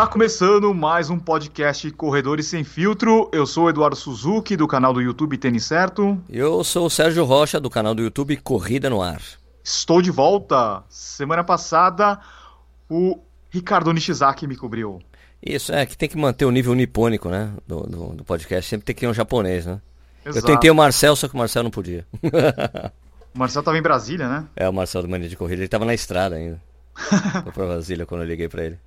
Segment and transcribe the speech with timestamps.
[0.00, 3.28] Está começando mais um podcast Corredores Sem Filtro.
[3.34, 6.18] Eu sou o Eduardo Suzuki, do canal do YouTube Tênis Certo.
[6.26, 9.20] Eu sou o Sérgio Rocha, do canal do YouTube Corrida no Ar.
[9.62, 10.82] Estou de volta.
[10.88, 12.18] Semana passada,
[12.88, 15.02] o Ricardo Nishizaki me cobriu.
[15.44, 17.52] Isso, é que tem que manter o nível nipônico, né?
[17.66, 18.70] Do, do, do podcast.
[18.70, 19.82] Sempre tem que ter um japonês, né?
[20.24, 20.46] Exato.
[20.46, 22.06] Eu tentei o Marcel, só que o Marcel não podia.
[23.34, 24.46] O Marcel estava em Brasília, né?
[24.56, 25.60] É, o Marcel do Mania de Corrida.
[25.60, 26.58] Ele tava na estrada ainda.
[27.44, 28.78] Foi pra Brasília quando eu liguei pra ele.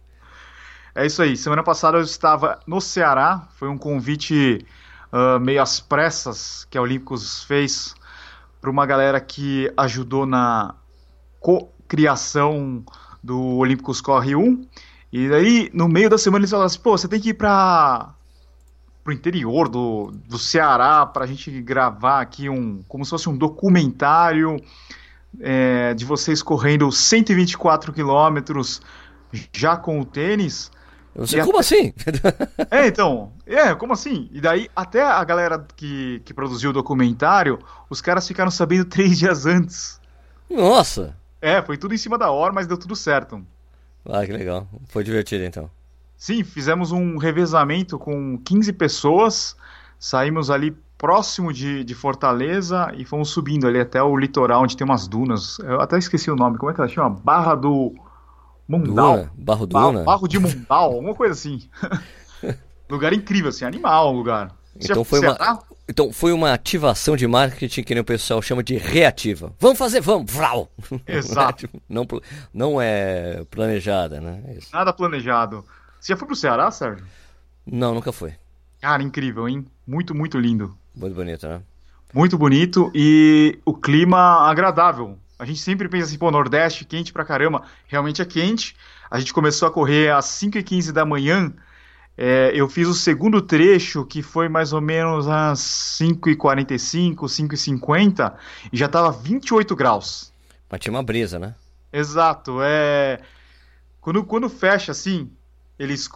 [0.95, 1.35] É isso aí.
[1.35, 3.47] Semana passada eu estava no Ceará.
[3.55, 4.63] Foi um convite
[5.11, 7.95] uh, meio às pressas que a Olímpicos fez
[8.61, 10.75] para uma galera que ajudou na
[11.39, 12.83] co-criação
[13.23, 14.67] do Olímpicos Corre 1.
[15.11, 18.13] E daí, no meio da semana, eles falaram assim: pô, você tem que ir para
[19.03, 23.35] pro interior do, do Ceará para a gente gravar aqui um como se fosse um
[23.35, 24.55] documentário
[25.41, 28.81] é, de vocês correndo 124 quilômetros
[29.51, 30.71] já com o tênis.
[31.25, 31.93] Sei, como assim?
[32.71, 34.27] É, então, é, como assim?
[34.31, 39.19] E daí, até a galera que, que produziu o documentário, os caras ficaram sabendo três
[39.19, 39.99] dias antes.
[40.49, 41.15] Nossa!
[41.39, 43.45] É, foi tudo em cima da hora, mas deu tudo certo.
[44.05, 44.67] Ah, que legal.
[44.87, 45.69] Foi divertido então.
[46.17, 49.55] Sim, fizemos um revezamento com 15 pessoas,
[49.99, 54.85] saímos ali próximo de, de Fortaleza e fomos subindo ali até o litoral, onde tem
[54.85, 55.59] umas dunas.
[55.59, 57.09] Eu até esqueci o nome, como é que ela chama?
[57.09, 57.93] Barra do
[58.79, 59.17] Mundal.
[59.17, 59.31] Duna?
[59.35, 60.03] Barro Ba- Duna?
[60.03, 61.67] Barro de Mundal, alguma coisa assim.
[62.89, 64.55] lugar incrível, assim, animal o lugar.
[64.75, 65.59] Então foi uma, Ceará?
[65.87, 69.53] então foi uma ativação de marketing que nem o pessoal chama de reativa.
[69.59, 70.31] Vamos fazer, vamos!
[70.31, 70.71] Vrau!
[71.07, 71.69] Exato.
[71.87, 72.07] Não,
[72.53, 74.41] não é planejada, né?
[74.47, 74.57] É.
[74.73, 75.63] Nada planejado.
[75.99, 77.05] Você já foi pro Ceará, Sérgio?
[77.65, 78.33] Não, nunca foi.
[78.81, 79.65] Cara, incrível, hein?
[79.87, 80.75] Muito, muito lindo.
[80.95, 81.61] Muito bonito, né?
[82.13, 85.17] Muito bonito e o clima agradável.
[85.37, 87.63] A gente sempre pensa assim, pô, Nordeste, quente pra caramba.
[87.87, 88.75] Realmente é quente.
[89.09, 91.51] A gente começou a correr às 5h15 da manhã.
[92.17, 95.59] É, eu fiz o segundo trecho, que foi mais ou menos às
[95.99, 98.33] 5h45, 5h50,
[98.71, 100.31] e já tava 28 graus.
[100.69, 101.55] Mas tinha uma brisa, né?
[101.91, 103.19] Exato, é.
[103.99, 105.31] Quando, quando fecha assim,
[105.77, 106.09] eles,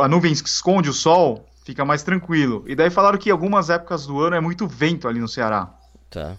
[0.00, 2.64] a nuvem esconde o sol, fica mais tranquilo.
[2.66, 5.72] E daí falaram que algumas épocas do ano é muito vento ali no Ceará.
[6.08, 6.36] Tá.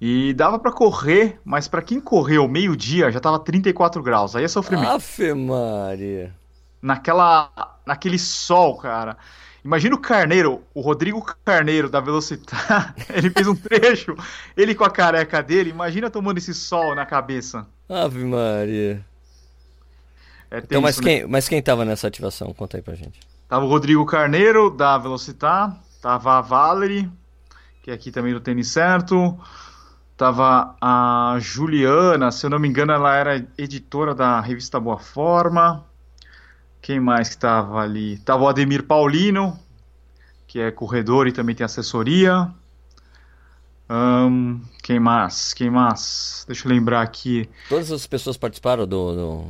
[0.00, 4.36] E dava pra correr, mas pra quem correu meio-dia já tava 34 graus.
[4.36, 4.90] Aí é sofrimento.
[4.90, 6.32] Afe Maria.
[6.80, 7.50] Naquela,
[7.84, 9.16] naquele sol, cara.
[9.64, 12.94] Imagina o Carneiro, o Rodrigo Carneiro da Velocitar.
[13.12, 14.16] Ele fez um trecho,
[14.56, 15.70] ele com a careca dele.
[15.70, 17.66] Imagina tomando esse sol na cabeça.
[17.88, 19.04] Ave Maria.
[20.50, 21.02] É Então, mas né?
[21.04, 22.54] quem, mas quem tava nessa ativação?
[22.54, 23.20] Conta aí pra gente.
[23.48, 25.76] Tava o Rodrigo Carneiro, da Velocitar.
[26.00, 27.10] Tava a Valerie,
[27.82, 29.38] que é aqui também do Tênis Certo.
[30.18, 35.86] Tava a Juliana, se eu não me engano, ela era editora da revista Boa Forma.
[36.82, 38.18] Quem mais que tava ali?
[38.18, 39.58] Tava o Ademir Paulino,
[40.48, 42.50] que é corredor e também tem assessoria.
[43.88, 45.54] Ahn, quem mais?
[45.54, 46.44] Quem mais?
[46.46, 47.48] Deixa eu lembrar aqui.
[47.68, 49.44] Todas as pessoas participaram do,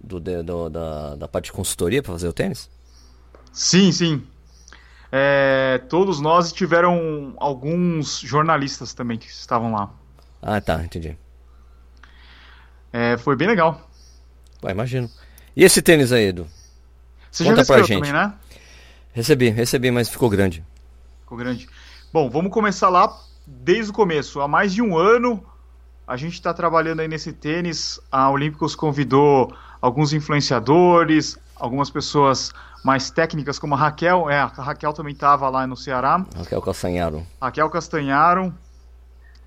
[0.00, 2.68] do, do- do- da, da parte de consultoria pra fazer o tênis?
[3.52, 4.22] Sim, sim.
[5.12, 9.90] É, todos nós tiveram alguns jornalistas também que estavam lá.
[10.40, 11.16] Ah, tá, entendi.
[12.92, 13.88] É, foi bem legal.
[14.62, 15.10] Vai, imagino.
[15.56, 16.46] E esse tênis aí, Edu?
[17.30, 18.06] Você Conta já recebeu gente.
[18.06, 18.34] também, né?
[19.12, 20.64] Recebi, recebi, mas ficou grande.
[21.20, 21.68] Ficou grande.
[22.12, 23.12] Bom, vamos começar lá
[23.46, 24.40] desde o começo.
[24.40, 25.44] Há mais de um ano
[26.06, 28.00] a gente está trabalhando aí nesse tênis.
[28.10, 32.52] A Olímpicos convidou alguns influenciadores, algumas pessoas
[32.82, 34.28] mais técnicas, como a Raquel.
[34.30, 36.24] É, a Raquel também estava lá no Ceará.
[36.36, 37.26] Raquel Castanharo.
[37.40, 38.54] Raquel Castanharo,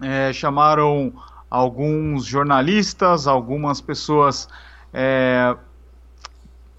[0.01, 1.13] é, chamaram
[1.49, 4.47] alguns jornalistas, algumas pessoas
[4.93, 5.55] é,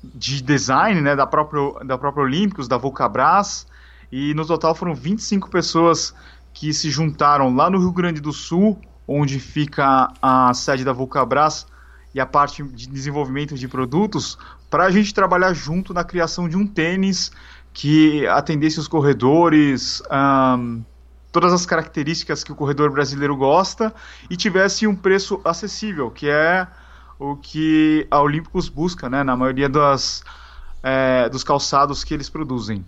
[0.03, 3.67] de design, né, da própria, da própria Olímpicos, da Vulcabras,
[4.11, 6.15] e no total foram 25 pessoas
[6.53, 11.67] que se juntaram lá no Rio Grande do Sul, onde fica a sede da Vulcabras
[12.15, 14.39] e a parte de desenvolvimento de produtos,
[14.75, 17.31] para a gente trabalhar junto na criação de um tênis
[17.73, 20.81] que atendesse os corredores, ahn,
[21.31, 23.95] todas as características que o corredor brasileiro gosta
[24.29, 26.67] e tivesse um preço acessível, que é
[27.21, 30.25] o que a Olímpicos busca, né, na maioria das,
[30.83, 32.85] é, dos calçados que eles produzem.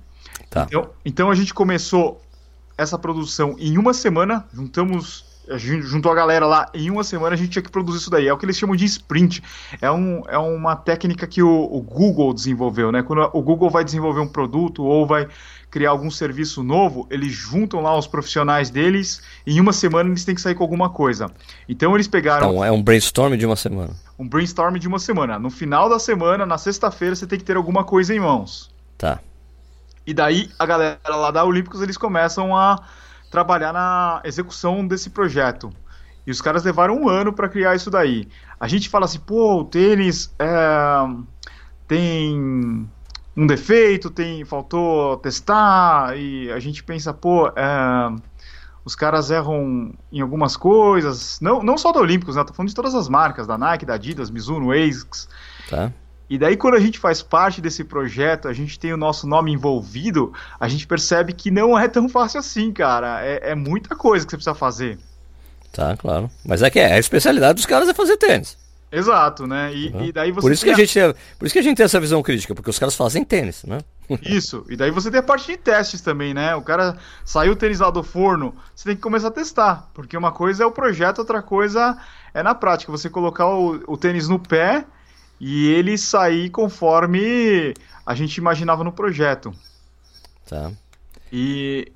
[0.50, 0.66] Tá.
[0.66, 2.20] Então, então a gente começou
[2.76, 7.34] essa produção em uma semana, juntamos a gente juntou a galera lá, em uma semana
[7.34, 8.26] a gente tinha que produzir isso daí.
[8.26, 9.42] É o que eles chamam de sprint.
[9.80, 13.02] É, um, é uma técnica que o, o Google desenvolveu, né?
[13.02, 15.28] Quando o Google vai desenvolver um produto ou vai
[15.70, 20.24] criar algum serviço novo, eles juntam lá os profissionais deles e em uma semana eles
[20.24, 21.30] têm que sair com alguma coisa.
[21.68, 22.50] Então eles pegaram.
[22.50, 23.94] Então é um brainstorm de uma semana.
[24.18, 25.38] Um brainstorm de uma semana.
[25.38, 28.70] No final da semana, na sexta-feira, você tem que ter alguma coisa em mãos.
[28.96, 29.20] Tá.
[30.06, 32.80] E daí a galera lá da Olímpicos eles começam a
[33.36, 35.70] trabalhar na execução desse projeto.
[36.26, 38.26] E os caras levaram um ano para criar isso daí.
[38.58, 40.54] A gente fala assim, pô, o tênis é,
[41.86, 42.88] tem
[43.36, 48.16] um defeito, tem faltou testar e a gente pensa, pô, é,
[48.82, 52.44] os caras erram em algumas coisas, não, não só da Olímpicos, né?
[52.44, 55.28] Tô falando de todas as marcas, da Nike, da Adidas, Mizuno, ASICS.
[55.68, 55.92] Tá.
[56.28, 59.52] E daí, quando a gente faz parte desse projeto, a gente tem o nosso nome
[59.52, 63.24] envolvido, a gente percebe que não é tão fácil assim, cara.
[63.24, 64.98] É, é muita coisa que você precisa fazer.
[65.72, 66.30] Tá, claro.
[66.44, 68.56] Mas é que é, a especialidade dos caras é fazer tênis.
[68.90, 69.74] Exato, né?
[69.74, 70.04] E, uhum.
[70.04, 71.84] e daí você por isso, que a gente tem, por isso que a gente tem
[71.84, 73.78] essa visão crítica, porque os caras fazem tênis, né?
[74.22, 76.54] Isso, e daí você tem a parte de testes também, né?
[76.54, 80.16] O cara saiu o tênis lá do forno, você tem que começar a testar, porque
[80.16, 81.98] uma coisa é o projeto, outra coisa
[82.32, 84.86] é na prática, você colocar o, o tênis no pé
[85.40, 87.74] e ele sair conforme
[88.04, 89.52] a gente imaginava no projeto.
[90.48, 90.70] Tá.
[91.32, 91.92] E,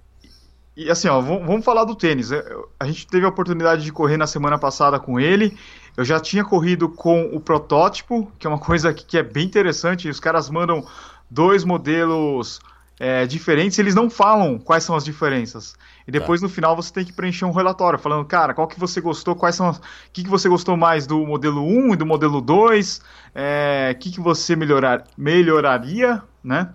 [0.76, 2.30] e assim, ó, vamos falar do tênis.
[2.78, 5.56] A gente teve a oportunidade de correr na semana passada com ele.
[5.96, 9.44] Eu já tinha corrido com o protótipo, que é uma coisa que, que é bem
[9.44, 10.08] interessante.
[10.08, 10.86] Os caras mandam
[11.30, 12.60] dois modelos
[13.00, 15.74] é, diferentes, eles não falam quais são as diferenças.
[16.06, 16.46] E depois tá.
[16.46, 19.54] no final você tem que preencher um relatório falando, cara, qual que você gostou, quais
[19.54, 19.70] são.
[19.70, 19.80] O
[20.12, 22.98] que, que você gostou mais do modelo 1 e do modelo 2?
[22.98, 23.02] O
[23.34, 26.74] é, que, que você melhorar, melhoraria, né?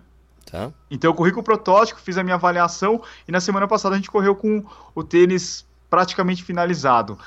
[0.52, 0.72] Tá.
[0.90, 3.98] Então eu corri com o protótipo, fiz a minha avaliação e na semana passada a
[3.98, 7.20] gente correu com o tênis praticamente finalizado.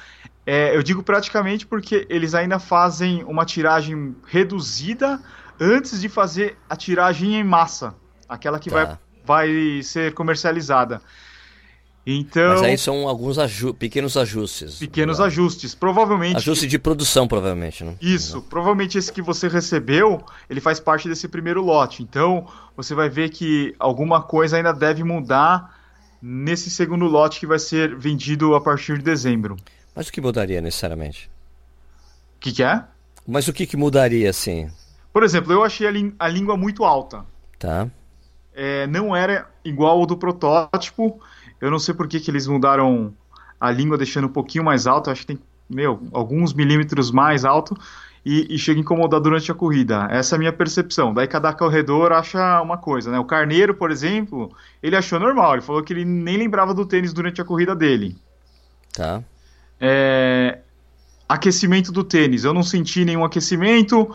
[0.44, 5.20] É, eu digo praticamente porque eles ainda fazem uma tiragem reduzida
[5.60, 7.94] antes de fazer a tiragem em massa,
[8.28, 8.98] aquela que tá.
[9.24, 11.00] vai, vai ser comercializada.
[12.10, 14.78] Então, Mas aí são alguns aju pequenos ajustes.
[14.78, 15.74] Pequenos ajustes.
[15.74, 16.38] Provavelmente.
[16.38, 17.96] Ajuste de produção, provavelmente, né?
[18.00, 18.40] Isso.
[18.40, 22.02] Provavelmente esse que você recebeu, ele faz parte desse primeiro lote.
[22.02, 25.76] Então, você vai ver que alguma coisa ainda deve mudar
[26.22, 29.56] nesse segundo lote que vai ser vendido a partir de dezembro.
[29.94, 31.30] Mas o que mudaria necessariamente?
[32.36, 32.84] O que, que, é?
[33.26, 34.70] Mas o que, que mudaria, assim?
[35.12, 37.26] Por exemplo, eu achei a, a língua muito alta.
[37.58, 37.86] Tá.
[38.60, 41.20] É, não era igual ao do protótipo.
[41.60, 43.14] Eu não sei por que, que eles mudaram
[43.60, 45.10] a língua, deixando um pouquinho mais alto.
[45.10, 45.38] Acho que tem,
[45.70, 47.76] meu, alguns milímetros mais alto.
[48.26, 50.08] E, e, chega a incomodar durante a corrida.
[50.10, 51.14] Essa é a minha percepção.
[51.14, 53.18] Daí cada corredor acha uma coisa, né?
[53.18, 54.50] O Carneiro, por exemplo,
[54.82, 55.52] ele achou normal.
[55.54, 58.16] Ele falou que ele nem lembrava do tênis durante a corrida dele.
[58.92, 59.22] Tá.
[59.80, 60.58] É,
[61.28, 64.12] aquecimento do tênis, eu não senti nenhum aquecimento.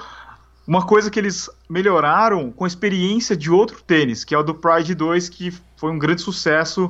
[0.65, 4.56] Uma coisa que eles melhoraram com a experiência de outro tênis, que é o do
[4.56, 6.89] Pride 2, que foi um grande sucesso,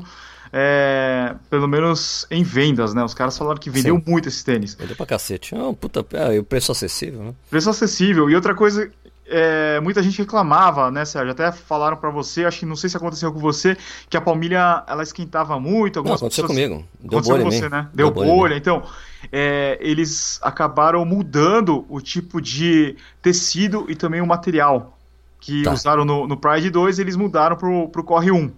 [0.52, 3.04] é, pelo menos em vendas, né?
[3.04, 4.04] Os caras falaram que vendeu Sim.
[4.06, 4.76] muito esse tênis.
[4.76, 5.56] Vendeu pra cacete.
[5.56, 7.34] É puta, é, o preço acessível, né?
[7.50, 8.30] Preço acessível.
[8.30, 8.92] E outra coisa
[9.26, 11.32] é, muita gente reclamava, né, Sérgio?
[11.32, 13.78] Até falaram para você, acho que não sei se aconteceu com você,
[14.10, 16.00] que a palmilha ela esquentava muito.
[16.00, 16.68] Algumas não, aconteceu pessoas...
[16.70, 16.86] comigo.
[17.00, 17.90] Deu aconteceu bolha com você, né?
[17.94, 18.30] Deu, Deu bolha.
[18.30, 18.58] bolha.
[18.58, 18.84] Então,
[19.32, 24.98] é, eles acabaram mudando o tipo de tecido e também o material
[25.40, 25.74] que tá.
[25.74, 28.52] usaram no, no Pride 2, eles mudaram pro, pro Corre 1.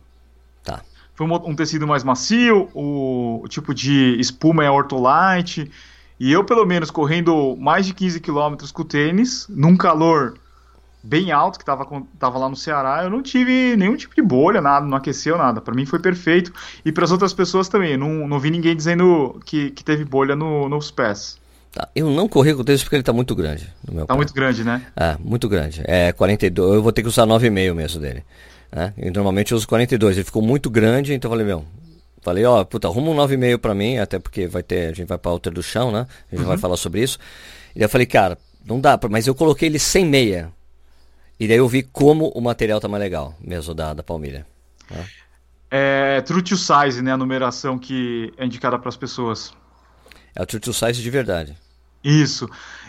[0.63, 0.81] Tá.
[1.15, 5.71] Foi um, um tecido mais macio, o, o tipo de espuma é ortolite.
[6.19, 10.35] E eu, pelo menos, correndo mais de 15 km com o tênis, num calor
[11.05, 11.85] bem alto, que estava
[12.17, 15.61] tava lá no Ceará, eu não tive nenhum tipo de bolha, nada, não aqueceu nada.
[15.61, 16.51] Para mim foi perfeito.
[16.83, 17.95] E para as outras pessoas também.
[17.95, 21.37] Não, não vi ninguém dizendo que, que teve bolha no, nos pés.
[21.71, 23.71] Tá, eu não corri com o tênis porque ele está muito grande.
[23.87, 24.81] No meu tá muito grande, né?
[24.95, 25.81] É, muito grande.
[25.85, 28.23] É 42, eu vou ter que usar 9,5 mesmo dele.
[28.71, 28.93] Né?
[28.97, 30.17] E normalmente eu uso 42.
[30.17, 31.65] Ele ficou muito grande, então eu falei, meu,
[32.25, 35.15] Falei, ó, puta, arruma um 9,5 para mim, até porque vai ter, a gente vai
[35.15, 36.07] para alter do chão, né?
[36.31, 36.47] A gente uhum.
[36.49, 37.19] vai falar sobre isso.
[37.75, 38.35] E eu falei, cara,
[38.65, 40.51] não dá, mas eu coloquei ele sem meia.
[41.39, 44.45] E daí eu vi como o material tá mais legal, mesmo da, da palmilha.
[44.89, 45.05] Né?
[45.69, 47.11] É true to size, né?
[47.11, 49.53] A numeração que é indicada para as pessoas.
[50.33, 51.57] É o true to size de verdade.
[52.03, 52.47] Isso.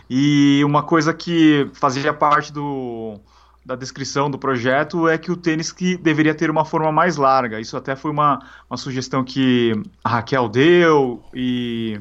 [0.08, 3.18] E uma coisa que fazia parte do,
[3.64, 7.60] da descrição do projeto é que o tênis que deveria ter uma forma mais larga.
[7.60, 9.72] Isso até foi uma, uma sugestão que
[10.04, 12.00] a Raquel deu e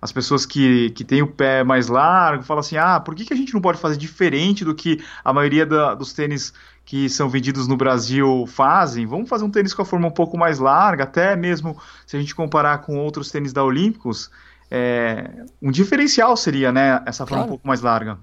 [0.00, 3.32] as pessoas que, que têm o pé mais largo falam assim: ah, por que, que
[3.32, 6.52] a gente não pode fazer diferente do que a maioria da, dos tênis
[6.86, 9.06] que são vendidos no Brasil fazem.
[9.06, 11.76] Vamos fazer um tênis com a forma um pouco mais larga, até mesmo
[12.06, 14.30] se a gente comparar com outros tênis da Olímpicos,
[14.70, 15.28] é,
[15.60, 17.46] um diferencial seria, né, essa forma claro.
[17.46, 18.18] um pouco mais larga.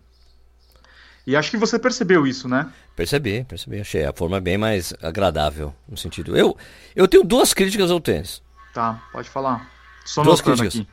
[1.28, 2.70] E acho que você percebeu isso, né?
[2.96, 3.80] Percebi, percebi.
[3.80, 6.36] Achei a forma bem mais agradável no sentido.
[6.36, 6.58] Eu,
[6.96, 8.42] eu tenho duas críticas ao tênis.
[8.74, 9.70] Tá, pode falar.
[10.06, 10.76] Só duas críticas.
[10.76, 10.88] Aqui.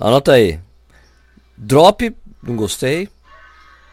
[0.00, 0.58] Anota aí.
[1.56, 3.08] Drop, não gostei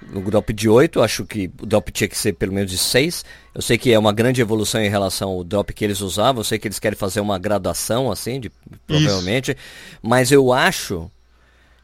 [0.02, 3.26] no drop de 8, acho que o drop tinha que ser pelo menos de 6.
[3.54, 6.44] Eu sei que é uma grande evolução em relação ao drop que eles usavam, eu
[6.44, 8.50] sei que eles querem fazer uma graduação assim, de,
[8.86, 10.00] provavelmente, Isso.
[10.02, 11.10] mas eu acho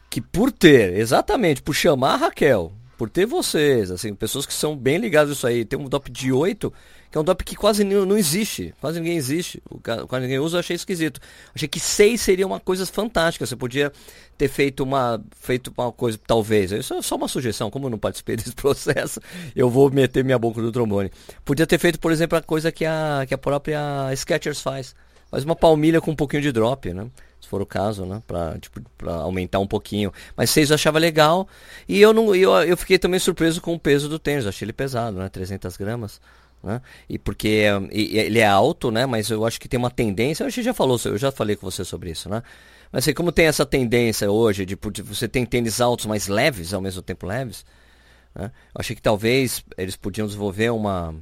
[0.09, 2.71] que por ter, exatamente, por chamar a Raquel,
[3.03, 6.09] por ter vocês, assim, pessoas que são bem ligadas a isso aí, ter um drop
[6.09, 6.71] de 8
[7.11, 9.61] que é um DOP que quase não existe, quase ninguém existe,
[10.07, 11.19] quase ninguém usa, eu achei esquisito.
[11.53, 13.91] Achei que 6 seria uma coisa fantástica, você podia
[14.35, 17.99] ter feito uma, feito uma coisa, talvez, isso é só uma sugestão, como eu não
[17.99, 19.19] participei desse processo,
[19.55, 21.11] eu vou meter minha boca no trombone.
[21.45, 24.95] Podia ter feito, por exemplo, a coisa que a, que a própria Skechers faz,
[25.29, 27.05] faz uma palmilha com um pouquinho de drop, né?
[27.43, 28.23] Se for o caso, né?
[28.25, 30.13] Pra, tipo, pra aumentar um pouquinho.
[30.35, 31.47] Mas 6 eu achava legal.
[31.87, 34.47] E eu não eu, eu fiquei também surpreso com o peso do tênis.
[34.47, 35.27] Achei ele pesado, né?
[35.27, 36.21] 300 gramas.
[36.63, 36.81] Né?
[37.09, 39.05] E porque e, ele é alto, né?
[39.05, 40.45] Mas eu acho que tem uma tendência.
[40.45, 42.41] A gente já falou, eu já falei com você sobre isso, né?
[42.91, 46.73] Mas assim, como tem essa tendência hoje de, de você tem tênis altos, mas leves,
[46.73, 47.65] ao mesmo tempo leves,
[48.33, 48.45] né?
[48.73, 51.13] Eu achei que talvez eles podiam desenvolver uma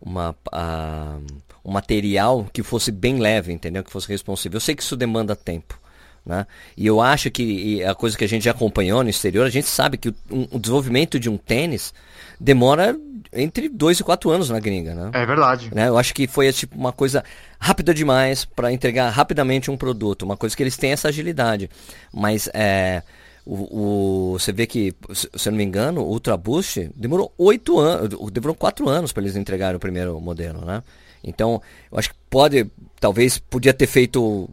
[0.00, 1.24] uma uh,
[1.64, 3.84] um material que fosse bem leve, entendeu?
[3.84, 4.56] Que fosse responsível.
[4.56, 5.80] Eu sei que isso demanda tempo.
[6.24, 6.46] Né?
[6.76, 9.68] E eu acho que a coisa que a gente já acompanhou no exterior, a gente
[9.68, 11.92] sabe que o, um, o desenvolvimento de um tênis
[12.38, 12.96] demora
[13.32, 15.10] entre dois e quatro anos na gringa, né?
[15.14, 15.70] É verdade.
[15.74, 15.88] Né?
[15.88, 17.24] Eu acho que foi tipo uma coisa
[17.58, 21.68] rápida demais para entregar rapidamente um produto, uma coisa que eles têm essa agilidade.
[22.12, 23.02] Mas é,
[23.44, 27.78] o, o, você vê que, se eu não me engano, o Ultra Boost demorou oito
[27.78, 30.82] anos, demorou quatro anos para eles entregarem o primeiro modelo, né?
[31.22, 31.60] Então,
[31.90, 34.48] eu acho que pode, talvez podia ter feito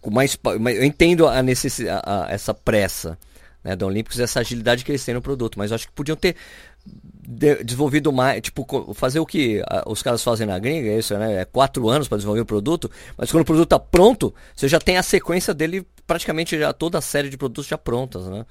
[0.00, 0.38] com mais.
[0.44, 3.18] Eu entendo a necessidade, a, a, essa pressa
[3.62, 6.16] né, da Olímpicos, essa agilidade que eles têm no produto, mas eu acho que podiam
[6.16, 6.36] ter
[6.84, 11.16] de, desenvolvido mais, tipo, fazer o que a, os caras fazem na gringa, é isso,
[11.16, 11.42] né?
[11.42, 14.80] É quatro anos para desenvolver o produto, mas quando o produto está pronto, você já
[14.80, 18.44] tem a sequência dele, praticamente já toda a série de produtos já prontas, né?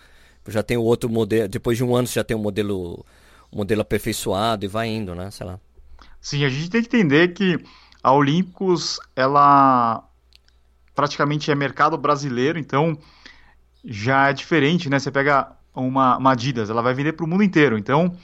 [0.47, 3.05] Já tem o outro modelo, depois de um ano você já tem um modelo,
[3.53, 5.29] modelo aperfeiçoado e vai indo, né?
[5.29, 5.59] Sei lá.
[6.21, 7.59] Sim, a gente tem que entender que
[8.03, 10.03] a Olímpicos, ela
[10.95, 12.97] praticamente é mercado brasileiro, então
[13.83, 14.99] já é diferente, né?
[14.99, 18.15] Você pega uma, uma Adidas, ela vai vender para o mundo inteiro, então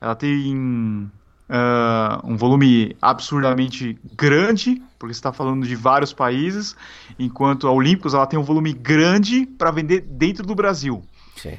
[0.00, 1.10] ela tem
[1.48, 6.74] uh, um volume absurdamente grande, porque você está falando de vários países,
[7.18, 11.02] enquanto a Olímpicos ela tem um volume grande para vender dentro do Brasil.
[11.36, 11.58] Sim.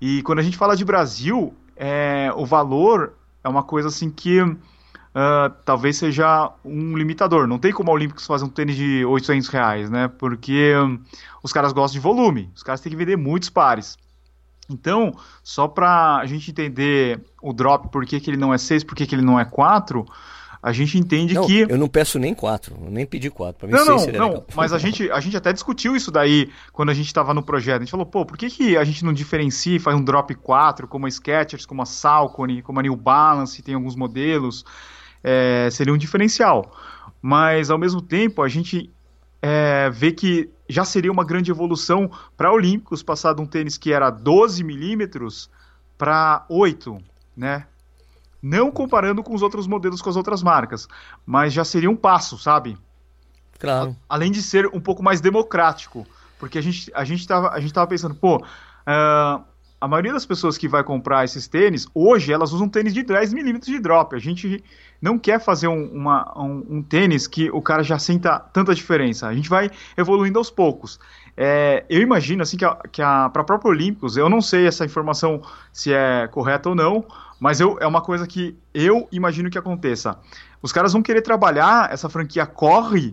[0.00, 4.38] E quando a gente fala de Brasil, é, o valor é uma coisa assim que
[5.14, 7.46] uh, talvez seja um limitador.
[7.46, 10.08] Não tem como a Olímpicos fazer um tênis de 800 reais, né?
[10.08, 11.00] Porque um,
[11.42, 13.96] os caras gostam de volume, os caras têm que vender muitos pares.
[14.70, 18.84] Então, só para a gente entender o drop, por que, que ele não é 6,
[18.84, 20.06] por que, que ele não é 4,
[20.62, 21.66] a gente entende não, que.
[21.68, 23.58] Eu não peço nem 4, nem pedi 4.
[23.58, 24.46] Pra mim não, não, não legal.
[24.54, 27.78] mas a gente, a gente até discutiu isso daí quando a gente estava no projeto.
[27.78, 30.32] A gente falou, pô, por que, que a gente não diferencia e faz um drop
[30.36, 34.64] 4, como a Skechers, como a Salcone, como a New Balance, tem alguns modelos
[35.22, 36.74] é, seria um diferencial.
[37.20, 38.90] Mas, ao mesmo tempo, a gente
[39.40, 43.92] é, vê que já seria uma grande evolução para Olímpicos, passar de um tênis que
[43.92, 45.50] era 12 milímetros
[45.98, 46.98] para 8,
[47.36, 47.66] né?
[48.40, 50.88] Não comparando com os outros modelos com as outras marcas,
[51.24, 52.76] mas já seria um passo, sabe?
[53.58, 53.96] Claro.
[54.08, 56.04] Além de ser um pouco mais democrático,
[56.38, 59.44] porque a gente a gente estava a gente tava pensando, pô, uh,
[59.80, 63.32] a maioria das pessoas que vai comprar esses tênis, hoje elas usam tênis de 10
[63.32, 64.16] milímetros de drop.
[64.16, 64.64] A gente
[65.02, 69.26] não quer fazer um, uma, um, um, tênis que o cara já sinta tanta diferença.
[69.26, 71.00] A gente vai evoluindo aos poucos.
[71.36, 74.66] É, eu imagino assim que, a, que a, para a própria Olímpicos, eu não sei
[74.66, 75.42] essa informação
[75.72, 77.04] se é correta ou não,
[77.40, 80.16] mas eu, é uma coisa que eu imagino que aconteça.
[80.62, 83.12] Os caras vão querer trabalhar, essa franquia corre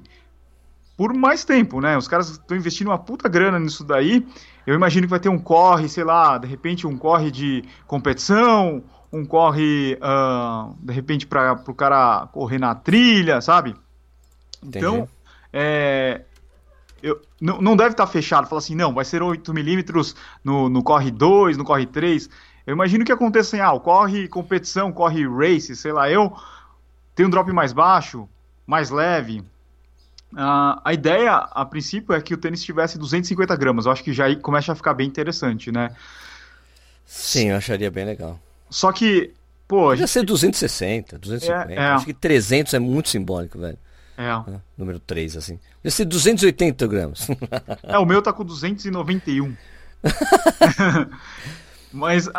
[0.95, 1.97] por mais tempo, né?
[1.97, 4.27] Os caras estão investindo uma puta grana nisso daí.
[4.67, 8.83] Eu imagino que vai ter um corre, sei lá, de repente um corre de competição,
[9.11, 13.75] um corre, uh, de repente, para o cara correr na trilha, sabe?
[14.63, 15.07] Então,
[15.51, 16.21] é,
[17.01, 20.83] eu, não, não deve estar tá fechado, falar assim, não, vai ser 8mm no, no
[20.83, 22.29] corre 2, no corre 3.
[22.67, 26.31] Eu imagino que aconteça assim, ah, corre competição, corre race, sei lá, eu
[27.15, 28.29] tenho um drop mais baixo,
[28.65, 29.39] mais leve.
[30.31, 33.87] Uh, a ideia, a princípio, é que o tênis tivesse 250 gramas.
[33.87, 35.95] Eu acho que já começa a ficar bem interessante, né?
[37.03, 38.39] Sim, eu acharia bem legal.
[38.69, 39.33] Só que
[39.67, 40.09] Pô, Podia gente...
[40.09, 41.71] ser 260, 250.
[41.71, 41.87] É, é.
[41.89, 43.77] Acho que 300 é muito simbólico, velho.
[44.17, 44.51] É.
[44.51, 44.59] né?
[44.75, 45.59] Número 3, assim.
[45.77, 47.27] Podia ser 280 gramas.
[47.83, 49.55] é, o meu tá com 291.
[51.91, 52.29] Mas,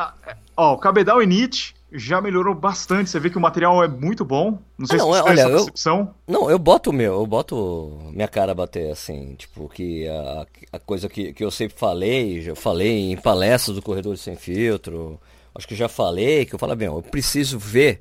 [0.57, 3.11] ó, o Cabedal Init já melhorou bastante.
[3.11, 4.59] Você vê que o material é muito bom.
[4.79, 6.15] Não sei Ah, não, se é, você tem olha, essa eu- percepção.
[6.27, 10.79] Não, eu boto o meu, eu boto minha cara bater, assim, tipo, que a, a
[10.79, 15.21] coisa que, que eu sempre falei, já falei em palestras do Corredor Sem Filtro,
[15.55, 18.01] acho que já falei, que eu falo, bem, eu preciso ver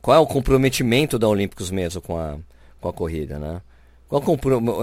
[0.00, 2.36] qual é o comprometimento da Olímpicos mesmo com a,
[2.80, 3.60] com a corrida, né?
[4.08, 4.22] Qual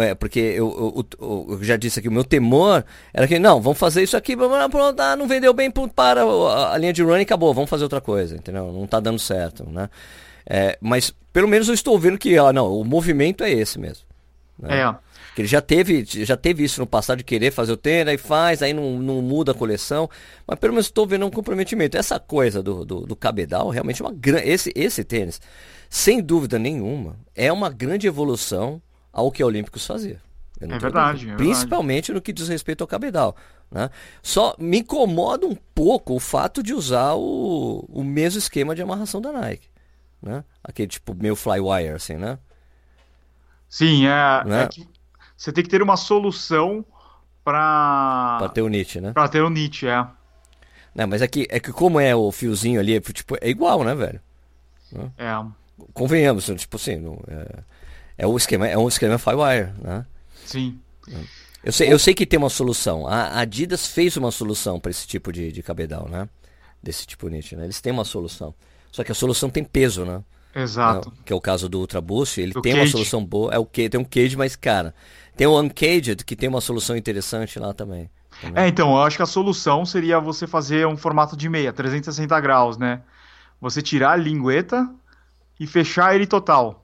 [0.01, 3.79] é, porque eu, eu, eu- já disse aqui, o meu temor era que, não, vamos
[3.79, 7.69] fazer isso aqui, pronto, ah, não vendeu bem, para, a, linha de running acabou, vamos
[7.69, 8.71] fazer outra coisa, entendeu?
[8.73, 9.89] Não tá dando certo, né?
[10.45, 14.03] É, mas pelo menos eu estou vendo que, ah, não, o movimento é esse mesmo.
[14.59, 14.77] né?
[14.77, 14.81] É.
[15.35, 18.17] Que ele já teve, já teve isso no passado de querer fazer o tênis, aí
[18.17, 20.09] faz, aí não, não muda a coleção.
[20.45, 21.97] Mas pelo menos estou vendo um comprometimento.
[21.97, 24.47] Essa coisa do, do, do cabedal realmente é uma grande.
[24.47, 25.41] Esse, esse tênis,
[25.89, 30.21] sem dúvida nenhuma, é uma grande evolução ao que a Olímpicos fazia.
[30.61, 33.35] É verdade, é Principalmente no que diz respeito ao cabedal.
[33.71, 33.89] Né?
[34.21, 39.19] Só me incomoda um pouco o fato de usar o, o mesmo esquema de amarração
[39.19, 39.67] da Nike.
[40.21, 40.43] Né?
[40.63, 42.37] Aquele tipo meio flywire, assim, né?
[43.67, 44.63] Sim, é, Né?
[44.63, 44.87] é que
[45.43, 46.85] você tem que ter uma solução
[47.43, 49.11] para Pra ter o Nietzsche, né?
[49.11, 50.07] para ter o Nietzsche, é.
[50.95, 53.83] Não, mas é que, é que como é o fiozinho ali, é, tipo, é igual,
[53.83, 54.21] né, velho?
[55.17, 55.43] É.
[55.93, 57.63] Convenhamos, tipo assim, não- é,
[58.19, 60.05] é o esquema, é um esquema Firewire, né?
[60.45, 60.79] Sim.
[61.63, 63.07] Eu sei, eu sei que tem uma solução.
[63.07, 66.29] A Adidas fez uma solução para esse tipo de, de cabedal, né?
[66.81, 67.63] Desse tipo Nietzsche, né?
[67.65, 68.53] Eles têm uma solução.
[68.91, 70.21] Só que a solução tem peso, né?
[70.55, 71.09] Exato.
[71.09, 72.91] Não, que é o caso do Ultra Boost, ele Do tem uma cage.
[72.91, 74.93] solução boa, é o que tem um cage, mas cara,
[75.35, 78.09] tem o Uncaged que tem uma solução interessante lá também.
[78.55, 82.39] É, então, eu acho que a solução seria você fazer um formato de meia, 360
[82.41, 83.01] graus, né?
[83.61, 84.89] Você tirar a lingueta
[85.59, 86.83] e fechar ele total.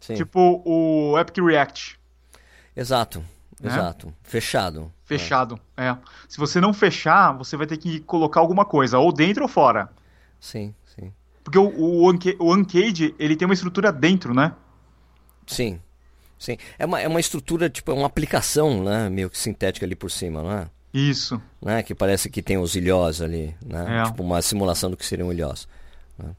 [0.00, 0.14] Sim.
[0.14, 1.98] Tipo o Epic React,
[2.76, 3.20] Exato.
[3.60, 3.70] Né?
[3.70, 4.12] Exato.
[4.22, 4.92] Fechado.
[5.04, 5.60] fechado.
[5.76, 5.96] É.
[6.28, 9.90] Se você não fechar, você vai ter que colocar alguma coisa, ou dentro ou fora.
[10.40, 11.12] Sim, sim.
[11.44, 14.54] Porque o, o, o Uncage, ele tem uma estrutura dentro, né?
[15.46, 15.80] Sim.
[16.42, 16.58] Sim.
[16.76, 19.08] É uma, é uma estrutura, tipo, é uma aplicação, né?
[19.08, 20.66] Meio que sintética ali por cima, não é?
[20.92, 21.40] Isso.
[21.62, 21.84] Né?
[21.84, 24.00] Que parece que tem os ilhós ali, né?
[24.00, 24.04] É.
[24.06, 25.68] Tipo uma simulação do que seriam ilhós.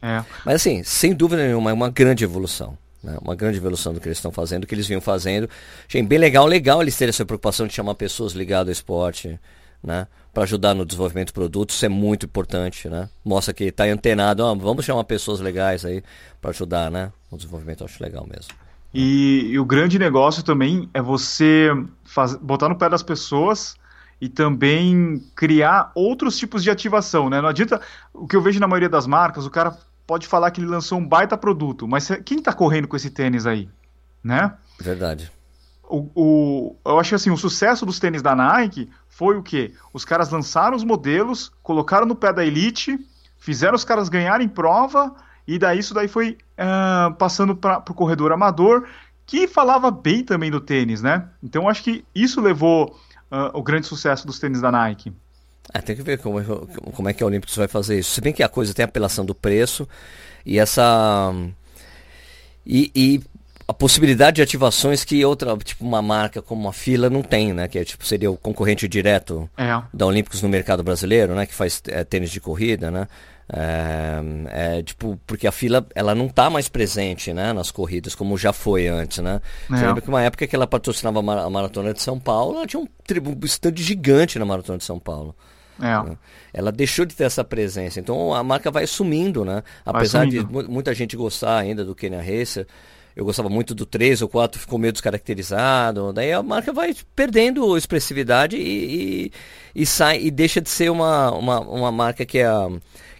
[0.01, 0.21] É.
[0.45, 2.77] Mas assim, sem dúvida nenhuma, é uma grande evolução.
[3.01, 3.17] Né?
[3.21, 5.49] Uma grande evolução do que eles estão fazendo, do que eles vinham fazendo.
[5.87, 9.39] Achei bem legal, legal eles terem essa preocupação de chamar pessoas ligadas ao esporte,
[9.81, 10.05] né?
[10.33, 13.07] Para ajudar no desenvolvimento de produtos, isso é muito importante, né?
[13.23, 16.03] Mostra que está antenado, ó, vamos chamar pessoas legais aí
[16.41, 17.13] para ajudar, né?
[17.31, 18.53] O desenvolvimento eu acho legal mesmo.
[18.93, 21.69] E, e o grande negócio também é você
[22.03, 23.75] faz- botar no pé das pessoas
[24.21, 27.41] e também criar outros tipos de ativação, né?
[27.41, 27.81] Não adianta.
[28.13, 29.75] O que eu vejo na maioria das marcas, o cara
[30.05, 33.45] pode falar que ele lançou um baita produto, mas quem tá correndo com esse tênis
[33.45, 33.67] aí?
[34.23, 34.53] Né?
[34.79, 35.31] Verdade.
[35.89, 39.73] O, o- eu acho que assim, o sucesso dos tênis da Nike foi o quê?
[39.91, 42.97] Os caras lançaram os modelos, colocaram no pé da Elite,
[43.37, 45.13] fizeram os caras ganharem prova,
[45.47, 48.87] e daí isso daí foi ah, passando para o corredor amador,
[49.25, 51.27] que falava bem também do tênis, né?
[51.41, 52.97] Então acho que isso levou
[53.31, 55.11] ah, o grande sucesso dos tênis da Nike.
[55.73, 58.11] É, tem que ver como, é que- como é que a Olympics vai fazer isso.
[58.11, 59.87] Se bem que a coisa tem a apelação do preço
[60.45, 61.33] e essa.
[62.65, 63.21] E, e
[63.67, 67.67] a possibilidade de ativações que outra, tipo uma marca como a fila não tem, né?
[67.67, 71.45] Que é, tipo, seria o concorrente direto É, da Olímpicos no mercado brasileiro, né?
[71.45, 73.07] Que faz é, tênis de corrida, né?
[73.51, 77.51] É, é, tipo, porque a fila ela não tá mais presente, né?
[77.53, 79.41] Nas corridas, como já foi antes, né?
[79.69, 79.87] Você É.
[79.87, 82.67] lembra que uma época que ela patrocinava a Mara- a Maratona de São Paulo, ela
[82.67, 85.35] tinha um, um stand gigante na Maratona de São Paulo.
[85.79, 86.09] é.
[86.09, 86.17] né?
[86.53, 87.99] Ela deixou de ter essa presença.
[87.99, 89.63] Então a marca vai sumindo, né?
[89.85, 90.53] Apesar de sumindo.
[90.53, 92.67] mu- muita gente gostar ainda do Kenya Racer,
[93.15, 96.11] eu gostava muito do 3 ou 4, ficou meio descaracterizado.
[96.13, 99.25] Daí a marca vai perdendo expressividade e,
[99.75, 102.69] e, e sai e deixa de ser uma, uma, uma marca que, é, a-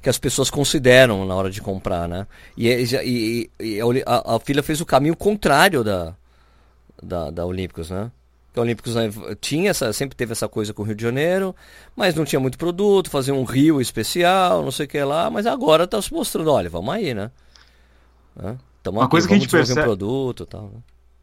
[0.02, 2.26] que as pessoas consideram na hora de comprar, né?
[2.58, 6.16] E, e, e- a, a, a fila fez o caminho contrário da,
[7.02, 8.12] da, da Olímpicos, né?
[8.54, 9.10] Que a Olímpicos né,
[9.42, 11.56] tinha essa, sempre teve essa coisa com o Rio de Janeiro,
[11.96, 15.48] mas não tinha muito produto, fazia um Rio especial, não sei o que lá, mas
[15.48, 17.32] agora tá se mostrando, olha, vamos aí, né?
[18.36, 18.56] né?
[18.92, 20.64] Uma coisa que a gente desenvolver um percebe- produto tal.
[20.64, 20.80] Né?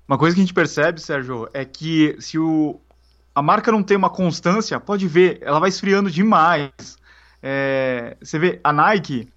[0.08, 2.80] Uma coisa que a gente percebe, Sérgio, é que se o,
[3.34, 6.98] a marca não tem uma constância, pode ver, ela vai esfriando demais.
[7.42, 9.28] É, você vê, a Nike,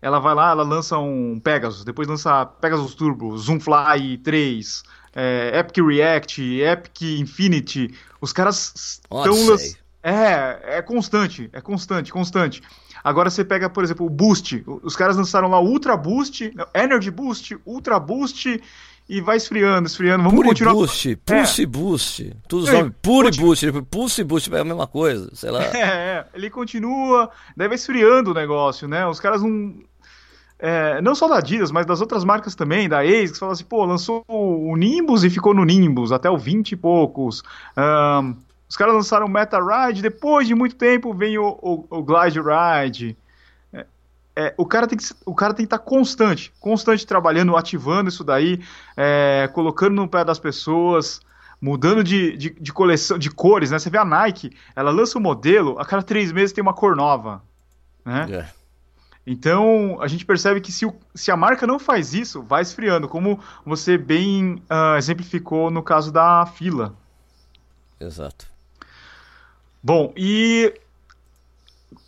[0.00, 4.82] ela vai lá, ela lança um Pegasus, depois lança Pegasus Turbo, Zoomfly 3,
[5.14, 7.94] é, Epic React, Epic Infinity.
[8.20, 9.34] Os caras estão.
[10.02, 12.62] É, é constante, é constante, constante.
[13.02, 14.62] Agora você pega, por exemplo, o Boost.
[14.82, 18.60] Os caras lançaram lá o Ultra Boost, Energy Boost, Ultra Boost
[19.10, 20.22] e vai esfriando, esfriando.
[20.22, 20.72] Vamos Pure continuar.
[20.72, 21.66] Boost, Pulse é.
[21.66, 22.36] Boost.
[22.46, 22.92] Tudo os nomes.
[23.02, 25.64] Pure Boost, Pulse Boost é a mesma coisa, sei lá.
[25.74, 29.04] É, é, ele continua, daí vai esfriando o negócio, né?
[29.06, 29.74] Os caras não.
[30.58, 33.64] É, não só da Adidas, mas das outras marcas também, da Ace, que fala assim,
[33.64, 37.42] pô, lançou o Nimbus e ficou no Nimbus até o 20 e poucos.
[37.76, 38.36] Um,
[38.70, 42.38] os caras lançaram o Meta Ride, depois de muito tempo vem o, o, o Glide
[42.40, 43.16] Ride.
[43.72, 43.86] É,
[44.36, 48.08] é, o cara tem que o cara tem que estar tá constante, constante trabalhando, ativando
[48.08, 48.62] isso daí,
[48.96, 51.20] é, colocando no pé das pessoas,
[51.60, 53.78] mudando de, de, de, coleção, de cores, né?
[53.80, 56.94] Você vê a Nike, ela lança um modelo, a cada três meses tem uma cor
[56.94, 57.42] nova,
[58.04, 58.26] né?
[58.28, 58.46] Yeah.
[58.46, 58.60] É.
[59.26, 63.08] Então, a gente percebe que se, o, se, a marca não faz isso, vai esfriando,
[63.08, 66.94] como você bem uh, exemplificou no caso da fila.
[68.00, 68.49] Exato.
[69.82, 70.74] Bom, e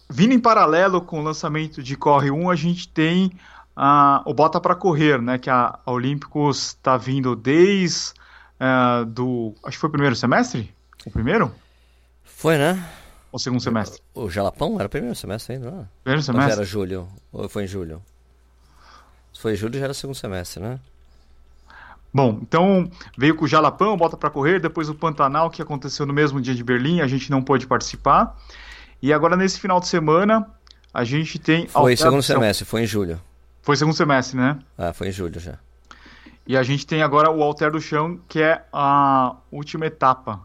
[0.09, 3.33] vindo em paralelo com o lançamento de Corre 1, a gente tem
[3.77, 5.39] uh, o Bota para Correr, né?
[5.39, 8.13] Que a, a Olímpicos está vindo desde
[8.61, 9.55] uh, do.
[9.65, 10.73] Acho que foi o primeiro semestre?
[11.07, 11.53] O primeiro?
[12.23, 12.85] Foi, né?
[13.31, 14.03] Ou segundo semestre?
[14.15, 15.89] O, o Jalapão era o primeiro semestre ainda, não?
[16.05, 16.53] Primeiro semestre?
[16.53, 17.09] Ou era julho?
[17.33, 18.03] Ou foi em julho?
[19.33, 20.79] Se foi em julho já era o segundo semestre, né?
[22.15, 26.13] Bom, então veio com o Jalapão, bota para correr, depois o Pantanal, que aconteceu no
[26.13, 28.37] mesmo dia de Berlim, a gente não pôde participar.
[29.01, 30.47] E agora nesse final de semana,
[30.93, 31.67] a gente tem.
[31.67, 33.21] Foi segundo semestre, foi em julho.
[33.63, 34.59] Foi segundo semestre, né?
[34.77, 35.59] Ah, foi em julho já.
[36.47, 40.41] E a gente tem agora o Alter do Chão, que é a última etapa.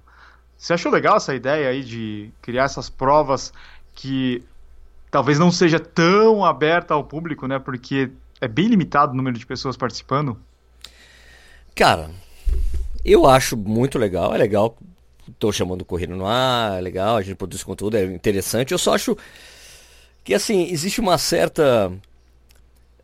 [0.57, 3.51] Você achou legal essa ideia aí de criar essas provas
[3.93, 4.43] que
[5.11, 7.59] talvez não seja tão aberta ao público, né?
[7.59, 10.37] Porque é bem limitado o número de pessoas participando.
[11.77, 12.09] Cara,
[13.05, 14.33] eu acho muito legal.
[14.33, 14.75] É legal.
[15.37, 18.71] Tô chamando Corrida no Ar, é legal, a gente produz conteúdo, é interessante.
[18.71, 19.15] Eu só acho
[20.23, 21.91] que, assim, existe uma certa.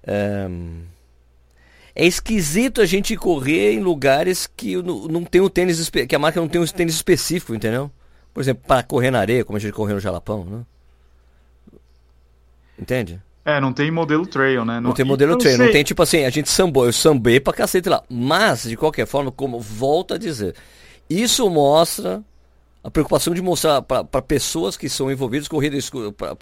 [0.04, 0.48] É,
[1.96, 6.42] é esquisito a gente correr em lugares que não tem o tênis, que a marca
[6.42, 7.92] não tem um tênis específico, entendeu?
[8.34, 10.66] Por exemplo, para correr na areia, como a gente correu no Jalapão, né?
[12.80, 13.22] Entende?
[13.46, 14.76] É, não tem modelo trail, né?
[14.76, 17.52] Não, não tem modelo trail, não tem tipo assim, a gente sambou, eu sambei pra
[17.52, 18.02] cacete lá.
[18.10, 20.56] Mas, de qualquer forma, como volta a dizer,
[21.10, 22.24] isso mostra
[22.84, 25.78] a preocupação de mostrar para pessoas que são envolvidas corrida,
[26.18, 26.36] pra,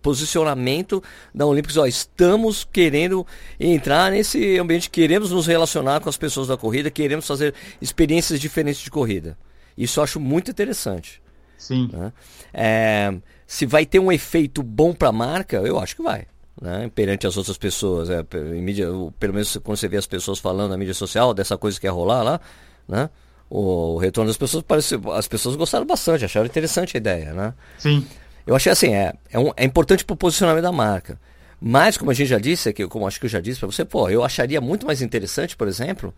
[0.00, 1.02] posicionamento
[1.34, 3.26] da Olímpicos, ó, estamos querendo
[3.60, 8.80] entrar nesse ambiente, queremos nos relacionar com as pessoas da corrida, queremos fazer experiências diferentes
[8.80, 9.36] de corrida.
[9.76, 11.20] Isso eu acho muito interessante.
[11.58, 11.90] Sim.
[11.92, 12.12] Né?
[12.54, 13.14] É,
[13.46, 16.26] se vai ter um efeito bom para a marca, eu acho que vai.
[16.60, 16.90] Né?
[16.94, 18.08] Perante as outras pessoas.
[18.10, 18.24] É,
[18.60, 18.88] mídia,
[19.20, 21.92] pelo menos quando você vê as pessoas falando na mídia social dessa coisa que ia
[21.92, 22.40] rolar lá,
[22.88, 23.10] né?
[23.48, 27.54] O retorno das pessoas parece, as pessoas gostaram bastante, acharam interessante a ideia, né?
[27.78, 28.04] Sim.
[28.44, 31.20] Eu achei assim, é, é, um, é importante para o posicionamento da marca.
[31.60, 33.84] Mas, como a gente já disse, aqui, como acho que eu já disse para você,
[33.84, 36.12] pô, eu acharia muito mais interessante, por exemplo,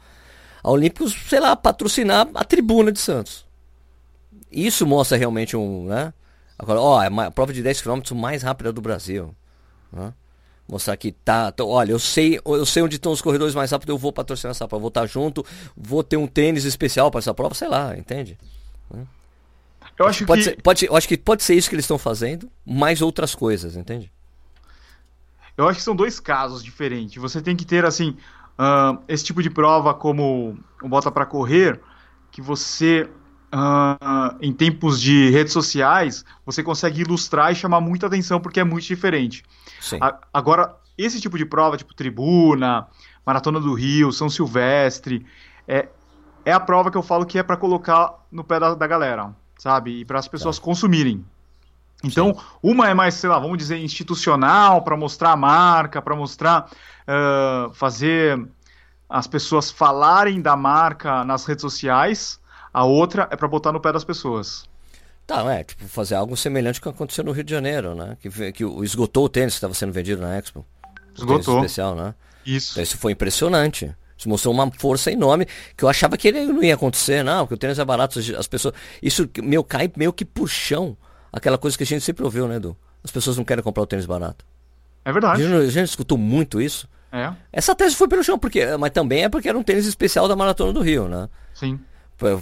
[0.62, 3.46] a Olímpicos, sei lá, patrocinar a tribuna de Santos.
[4.50, 6.12] Isso mostra realmente um, né?
[6.58, 9.34] Agora, ó, é a prova de 10 km mais rápida do Brasil.
[9.92, 10.12] Né?
[10.68, 13.90] Mostrar que tá, tá, olha, eu sei, eu sei onde estão os corredores mais rápidos,
[13.92, 17.32] eu vou patrocinar essa prova, vou estar junto, vou ter um tênis especial para essa
[17.32, 18.36] prova, sei lá, entende?
[18.90, 19.06] Né?
[19.98, 21.98] Eu acho pode que ser, pode, eu acho que pode ser isso que eles estão
[21.98, 24.12] fazendo, mais outras coisas, entende?
[25.56, 27.20] Eu acho que são dois casos diferentes.
[27.20, 28.16] Você tem que ter assim
[28.58, 31.80] uh, esse tipo de prova como o bota para correr,
[32.30, 33.08] que você
[33.50, 38.64] Uh, em tempos de redes sociais, você consegue ilustrar e chamar muita atenção porque é
[38.64, 39.42] muito diferente.
[40.00, 42.86] A, agora, esse tipo de prova, tipo Tribuna,
[43.24, 45.24] Maratona do Rio, São Silvestre,
[45.66, 45.88] é,
[46.44, 49.34] é a prova que eu falo que é para colocar no pé da, da galera,
[49.56, 50.00] sabe?
[50.00, 50.64] E para as pessoas tá.
[50.64, 51.24] consumirem.
[52.04, 52.40] Então, Sim.
[52.62, 56.70] uma é mais, sei lá, vamos dizer, institucional, para mostrar a marca, para mostrar,
[57.08, 58.46] uh, fazer
[59.08, 62.38] as pessoas falarem da marca nas redes sociais
[62.72, 64.68] a outra é para botar no pé das pessoas.
[65.26, 68.16] Tá, é, tipo, fazer algo semelhante que aconteceu no Rio de Janeiro, né?
[68.18, 70.64] Que, que esgotou o tênis que estava sendo vendido na Expo.
[71.14, 71.56] Esgotou.
[71.56, 72.14] especial, né?
[72.46, 72.72] Isso.
[72.72, 73.94] Então, isso foi impressionante.
[74.16, 77.52] Isso mostrou uma força enorme que eu achava que ele não ia acontecer, não, que
[77.52, 78.74] o tênis é barato, as pessoas.
[79.02, 80.96] Isso meu cai meio que por chão.
[81.30, 82.74] Aquela coisa que a gente sempre ouviu, né, Edu?
[83.04, 84.46] As pessoas não querem comprar o tênis barato.
[85.04, 85.42] É verdade.
[85.42, 86.88] A gente, a gente escutou muito isso.
[87.12, 87.32] É.
[87.52, 90.34] Essa tese foi pelo chão, porque, mas também é porque era um tênis especial da
[90.34, 91.28] Maratona do Rio, né?
[91.52, 91.78] Sim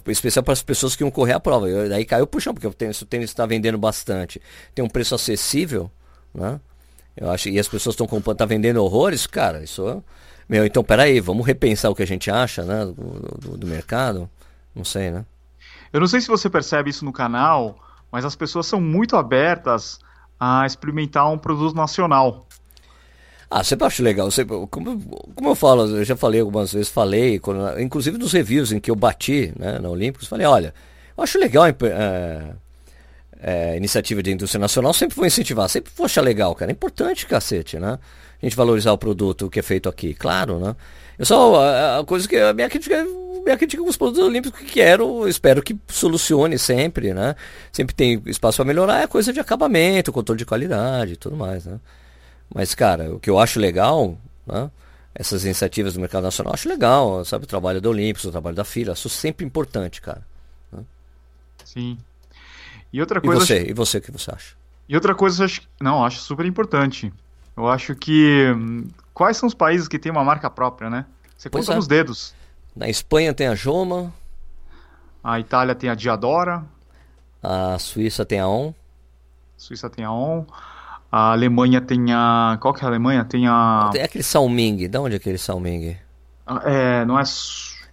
[0.07, 1.69] especial para as pessoas que iam correr a prova.
[1.69, 4.41] Eu, daí caiu pro chão, porque o tênis, o tênis está vendendo bastante.
[4.75, 5.91] Tem um preço acessível,
[6.35, 6.61] né?
[7.17, 10.03] Eu acho, e as pessoas estão comprando, tá vendendo horrores, cara, isso.
[10.49, 12.85] Meu, então peraí, vamos repensar o que a gente acha, né?
[12.85, 14.29] Do, do, do mercado.
[14.75, 15.25] Não sei, né?
[15.93, 17.79] Eu não sei se você percebe isso no canal,
[18.13, 19.99] mas as pessoas são muito abertas
[20.39, 22.47] a experimentar um produto nacional.
[23.51, 24.31] Ah, sempre acho legal.
[24.31, 25.01] Sempre, como,
[25.35, 28.91] como eu falo, eu já falei algumas vezes, falei, quando, inclusive nos reviews em que
[28.91, 30.75] eu bati né, na Olímpicos, falei, olha,
[31.17, 32.43] eu acho legal a é,
[33.41, 36.71] é, iniciativa de indústria nacional, sempre vou incentivar, sempre vou achar legal, cara.
[36.71, 37.99] É importante, cacete, né?
[38.43, 40.77] A gente valorizar o produto que é feito aqui, claro, né?
[41.19, 43.07] Eu só, a, a coisa que a minha crítica
[43.47, 47.37] minha crítica com os produtos olímpicos que quero, espero que solucione sempre, né?
[47.71, 51.65] Sempre tem espaço para melhorar, é coisa de acabamento, controle de qualidade e tudo mais,
[51.65, 51.79] né?
[52.55, 54.71] Mas, cara, o que eu acho legal, né?
[55.15, 57.45] Essas iniciativas do mercado nacional, eu acho legal, sabe?
[57.45, 60.27] O trabalho da Olímpicos, o trabalho da FILA, acho sempre importante, cara.
[60.71, 60.85] Né?
[61.65, 61.99] Sim.
[62.93, 63.43] E outra coisa.
[63.43, 63.71] E você, acho...
[63.71, 64.55] e você, o que você acha?
[64.89, 65.63] E outra coisa, eu acho...
[65.81, 67.13] não, eu acho super importante.
[67.57, 68.45] Eu acho que.
[69.15, 71.07] Quais são os países que têm uma marca própria, né?
[71.37, 71.77] Você conta é.
[71.77, 72.35] nos dedos.
[72.75, 74.13] Na Espanha tem a Joma.
[75.25, 76.63] A Itália tem a Diadora.
[77.43, 78.75] A Suíça tem a On.
[79.57, 80.45] Suíça tem a On.
[81.17, 82.59] A Alemanha tem a.
[82.61, 83.25] Qual que é a Alemanha?
[83.25, 83.89] Tem a.
[83.91, 84.87] Tem aquele Salming.
[84.87, 85.97] De onde é aquele Salming?
[86.47, 87.23] Ah, é, não é.
[87.23, 87.25] É,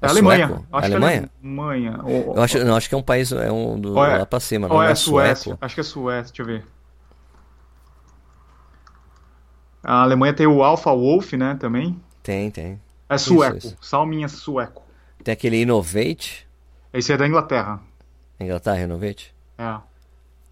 [0.06, 0.48] é Alemanha.
[0.48, 0.68] Sueco?
[0.70, 1.16] Acho Alemanha?
[1.16, 2.00] É Alemanha.
[2.04, 4.42] Ou, eu acho, não, acho que é um país, é um do, é, lá pra
[4.42, 5.44] cima, não é, é Suécia.
[5.52, 5.66] sueco.
[5.66, 6.68] Acho que é Suécia, deixa eu ver.
[9.82, 11.98] A Alemanha tem o Alpha Wolf, né, também.
[12.22, 12.82] Tem, tem.
[13.08, 13.58] É sueco.
[13.58, 13.78] Isso, isso.
[13.80, 14.84] Salminha sueco.
[15.24, 16.46] Tem aquele Innovate.
[16.92, 17.80] Esse é da Inglaterra.
[18.38, 19.34] Inglaterra, Innovate?
[19.58, 19.78] É.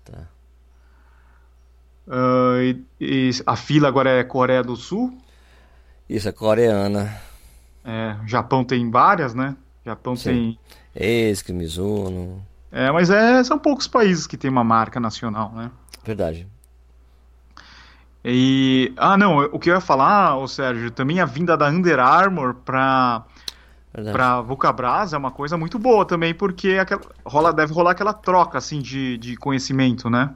[0.06, 0.28] Tá.
[2.12, 5.18] Uh, e, e a fila agora é Coreia do Sul.
[6.10, 7.10] Isso, é coreana.
[7.86, 9.56] É, Japão tem várias, né?
[9.86, 10.30] Japão Sim.
[10.30, 10.60] tem.
[10.94, 12.46] Esque, Mizuno.
[12.70, 15.72] É, mas é, são poucos países que tem uma marca nacional, né?
[16.04, 16.46] Verdade.
[18.26, 18.94] E.
[18.98, 22.56] Ah, não, o que eu ia falar, ô Sérgio, também a vinda da Under Armour
[22.56, 23.24] pra.
[23.94, 24.16] Verdade.
[24.16, 28.58] Pra Vulcabras é uma coisa muito boa também, porque aquela, rola, deve rolar aquela troca
[28.58, 30.34] assim de, de conhecimento, né?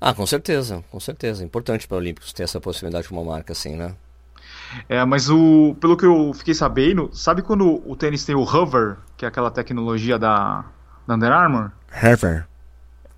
[0.00, 1.44] Ah, com certeza, com certeza.
[1.44, 3.94] Importante para Olímpicos ter essa possibilidade com uma marca assim, né?
[4.88, 8.96] É, mas o, pelo que eu fiquei sabendo, sabe quando o tênis tem o hover,
[9.16, 10.64] que é aquela tecnologia da,
[11.06, 11.72] da Under Armour?
[11.92, 12.46] Hover.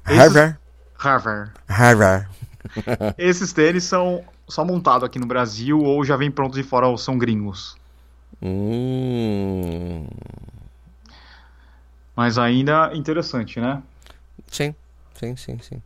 [0.08, 0.58] Hover.
[0.98, 1.52] Hover.
[1.68, 2.28] Hover.
[3.18, 6.96] Esses tênis são só montados aqui no Brasil ou já vem prontos de fora ou
[6.98, 7.76] são gringos?
[8.42, 10.06] Hum.
[12.16, 13.82] Mas ainda interessante, né?
[14.48, 14.74] Sim,
[15.14, 15.82] sim, sim, sim.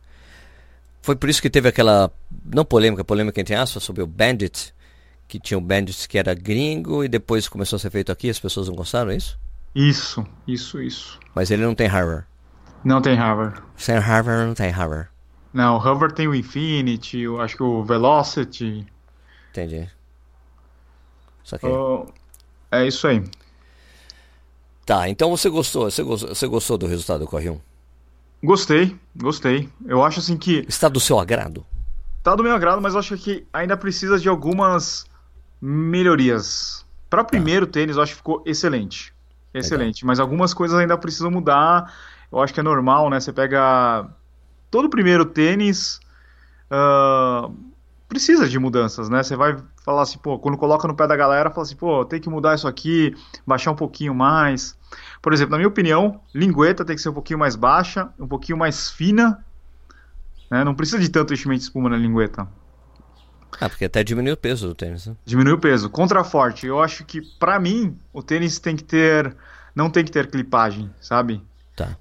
[1.07, 2.11] Foi por isso que teve aquela,
[2.53, 4.73] não polêmica, polêmica entre aspas, sobre o Bandit,
[5.25, 8.37] que tinha o Bandit que era gringo e depois começou a ser feito aqui, as
[8.37, 9.39] pessoas não gostaram, é isso?
[9.73, 11.17] Isso, isso, isso.
[11.33, 12.27] Mas ele não tem Harvard.
[12.83, 13.57] Não tem Harvard.
[13.77, 15.07] Sem Harvard não tem Harvard.
[15.53, 18.85] Não, o Hover tem o Infinity, eu acho que o Velocity.
[19.51, 19.89] Entendi.
[21.41, 21.67] Só que...
[21.67, 22.05] Uh,
[22.69, 23.23] é isso aí.
[24.85, 27.61] Tá, então você gostou, você gostou, você gostou do resultado do Corre 1?
[28.43, 29.69] Gostei, gostei.
[29.85, 30.65] Eu acho assim que.
[30.67, 31.65] Está do seu agrado?
[32.19, 35.05] Está do meu agrado, mas eu acho que ainda precisa de algumas
[35.61, 36.85] melhorias.
[37.09, 37.29] Para o tá.
[37.29, 39.13] primeiro tênis, eu acho que ficou excelente.
[39.53, 40.03] Excelente.
[40.03, 40.07] Legal.
[40.07, 41.91] Mas algumas coisas ainda precisam mudar.
[42.31, 43.19] Eu acho que é normal, né?
[43.19, 44.07] Você pega
[44.69, 45.99] todo primeiro tênis
[46.71, 47.53] uh,
[48.07, 49.23] precisa de mudanças, né?
[49.23, 52.19] Você vai falar assim, pô, quando coloca no pé da galera, fala assim, pô, tem
[52.19, 54.77] que mudar isso aqui, baixar um pouquinho mais.
[55.21, 58.57] Por exemplo, na minha opinião, lingueta tem que ser um pouquinho mais baixa, um pouquinho
[58.57, 59.41] mais fina,
[60.51, 60.61] né?
[60.65, 62.45] Não precisa de tanto enchimento de espuma na lingueta.
[63.61, 65.15] Ah, porque até diminui o peso do tênis, né?
[65.23, 65.89] Diminui o peso.
[65.89, 69.33] Contraforte, eu acho que, para mim, o tênis tem que ter.
[69.73, 71.41] Não tem que ter clipagem, sabe?
[71.77, 71.95] Tá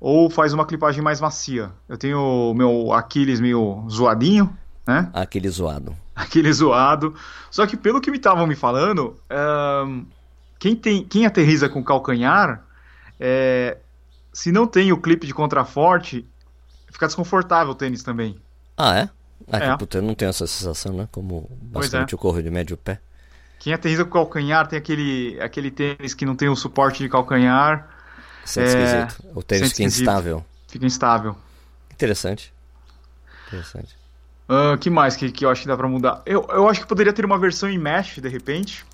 [0.00, 1.70] ou faz uma clipagem mais macia.
[1.88, 5.10] Eu tenho o meu Aquiles meio zoadinho, né?
[5.12, 5.96] Aquele zoado.
[6.24, 7.14] Aquele zoado.
[7.50, 9.20] Só que pelo que me estavam me falando,
[10.58, 12.64] quem, tem, quem aterriza com calcanhar,
[13.20, 13.76] é,
[14.32, 16.26] se não tem o clipe de contraforte,
[16.90, 18.40] fica desconfortável o tênis também.
[18.76, 19.10] Ah, é?
[19.52, 19.76] Ah, é.
[19.76, 21.08] puta, eu não tenho essa sensação, né?
[21.12, 22.16] Como bastante é.
[22.16, 22.98] ocorre de médio pé.
[23.58, 27.94] Quem aterriza com calcanhar tem aquele, aquele tênis que não tem o suporte de calcanhar
[28.46, 29.36] Sente é, esquisito.
[29.36, 30.46] O tênis fica instável.
[30.68, 31.36] Fica instável.
[31.92, 32.54] Interessante.
[33.48, 33.96] Interessante.
[34.48, 36.22] O uh, que mais que, que eu acho que dá pra mudar?
[36.24, 38.84] Eu, eu acho que poderia ter uma versão em mesh, de repente.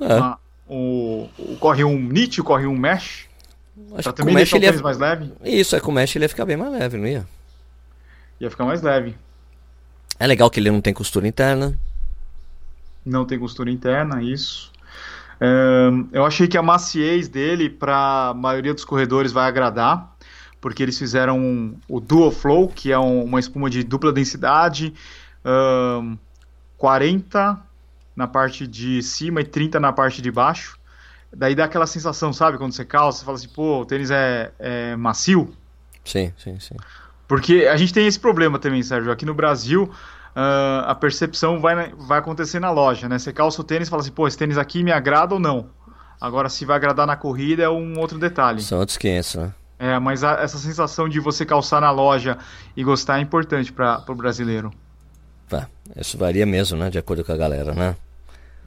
[0.00, 0.14] É.
[0.14, 0.38] Uma,
[0.68, 3.26] o, o corre um Nietzsche, corre um mesh.
[3.94, 4.82] Acho pra também deixar o tênis ia...
[4.82, 5.32] mais leve.
[5.44, 7.26] Isso, é com o mesh ele ia ficar bem mais leve, não ia?
[8.40, 9.16] Ia ficar mais leve.
[10.18, 11.78] É legal que ele não tem costura interna.
[13.04, 14.70] Não tem costura interna, isso
[16.12, 20.16] eu achei que a maciez dele, para a maioria dos corredores, vai agradar,
[20.60, 24.92] porque eles fizeram um, o Dual Flow, que é um, uma espuma de dupla densidade,
[25.44, 26.16] um,
[26.76, 27.58] 40
[28.14, 30.78] na parte de cima e 30 na parte de baixo.
[31.32, 34.50] Daí dá aquela sensação, sabe, quando você calça, você fala assim, pô, o tênis é,
[34.58, 35.52] é macio.
[36.04, 36.74] Sim, sim, sim.
[37.28, 39.12] Porque a gente tem esse problema também, Sérgio.
[39.12, 43.18] Aqui no Brasil, uh, a percepção vai, vai acontecer na loja, né?
[43.18, 45.68] Você calça o tênis e fala assim, pô, esse tênis aqui me agrada ou não?
[46.18, 48.62] Agora, se vai agradar na corrida é um outro detalhe.
[48.62, 49.54] São outros 500, né?
[49.78, 52.38] É, mas a, essa sensação de você calçar na loja
[52.76, 54.72] e gostar é importante para o brasileiro.
[55.48, 56.90] Tá, isso varia mesmo, né?
[56.90, 57.96] De acordo com a galera, né?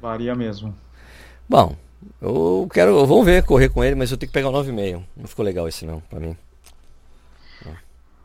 [0.02, 0.74] Varia mesmo.
[1.48, 1.76] Bom,
[2.22, 3.06] eu quero.
[3.06, 5.04] Vamos ver correr com ele, mas eu tenho que pegar o 9,5.
[5.16, 6.36] Não ficou legal esse não, pra mim.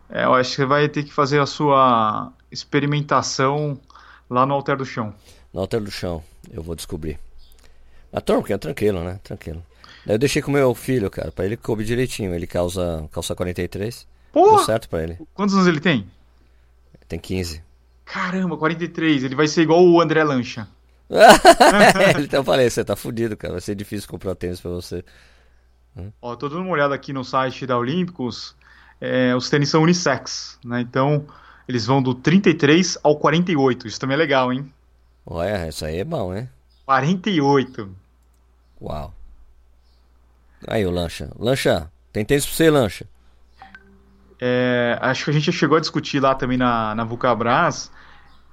[0.09, 3.79] É, eu acho que você vai ter que fazer a sua experimentação
[4.31, 5.13] lá no Alter do Chão.
[5.53, 7.19] No Alter do Chão, eu vou descobrir.
[8.13, 9.19] A Torque é tranquilo, né?
[9.23, 9.63] Tranquilo.
[10.07, 12.33] Eu deixei com meu filho, cara, pra ele coube direitinho.
[12.35, 14.07] Ele calça, calça 43.
[14.33, 14.57] Pô!
[14.57, 15.19] Deu certo pra ele.
[15.35, 16.07] Quantos anos ele tem?
[17.09, 17.63] Tem 15.
[18.05, 19.25] Caramba, 43.
[19.25, 20.69] Ele vai ser igual o André Lancha.
[22.23, 23.55] então eu falei, você tá fudido, cara.
[23.55, 25.05] Vai ser difícil comprar tênis pra você.
[26.21, 28.55] Ó, tô dando uma olhada aqui no site da Olímpicos.
[29.01, 30.81] É, os tênis são unissex, né?
[30.81, 31.27] Então,
[31.69, 33.87] eles vão do 33 ao 48.
[33.87, 34.73] Isso também é legal, hein?
[35.25, 36.49] Olha, isso aí é bom, hein?
[36.85, 37.91] 48.
[38.81, 39.13] Uau.
[40.67, 41.31] Aí o Lancha.
[41.39, 43.07] Lancha, tem tênis pra você, Lancha?
[44.41, 47.91] É, acho que a gente chegou a discutir lá também na, na Vulcabras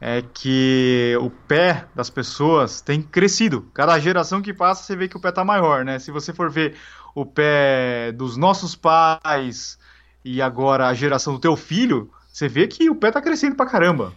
[0.05, 3.69] é que o pé das pessoas tem crescido.
[3.73, 5.97] Cada geração que passa, você vê que o pé tá maior, né?
[5.97, 6.75] Se você for ver
[7.15, 9.79] o pé dos nossos pais
[10.25, 13.65] e agora a geração do teu filho, você vê que o pé tá crescendo pra
[13.65, 14.11] caramba.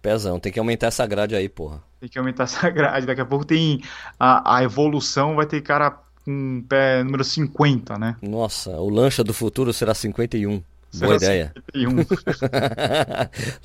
[0.00, 1.82] Pezão, tem que aumentar essa grade aí, porra.
[1.98, 3.04] Tem que aumentar essa grade.
[3.04, 3.82] Daqui a pouco tem
[4.20, 5.90] a, a evolução, vai ter cara
[6.24, 8.16] com pé número 50, né?
[8.22, 10.62] Nossa, o lancha do futuro será 51.
[10.90, 11.54] Será boa ideia.
[11.74, 11.96] 51.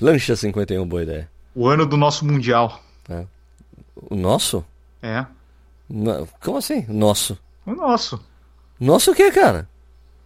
[0.00, 1.30] lancha 51, boa ideia.
[1.54, 2.80] O ano do nosso Mundial.
[3.08, 3.24] É.
[4.10, 4.64] O nosso?
[5.02, 5.26] É.
[6.40, 6.84] Como assim?
[6.88, 7.38] Nosso?
[7.66, 8.20] O nosso.
[8.78, 9.68] Nosso o que, cara?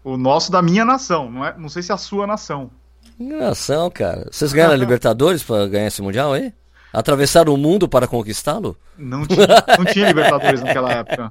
[0.05, 2.71] O nosso da minha nação, não, é, não sei se é a sua nação.
[3.19, 4.29] Nação, cara.
[4.31, 6.53] Vocês ganharam a Libertadores para ganhar esse Mundial aí?
[6.93, 8.77] Atravessaram o mundo para conquistá-lo?
[8.99, 9.47] Não tinha,
[9.79, 11.31] não tinha Libertadores naquela época.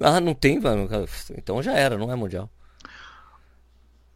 [0.00, 0.88] Ah, não tem, mano.
[1.36, 2.50] Então já era, não é Mundial.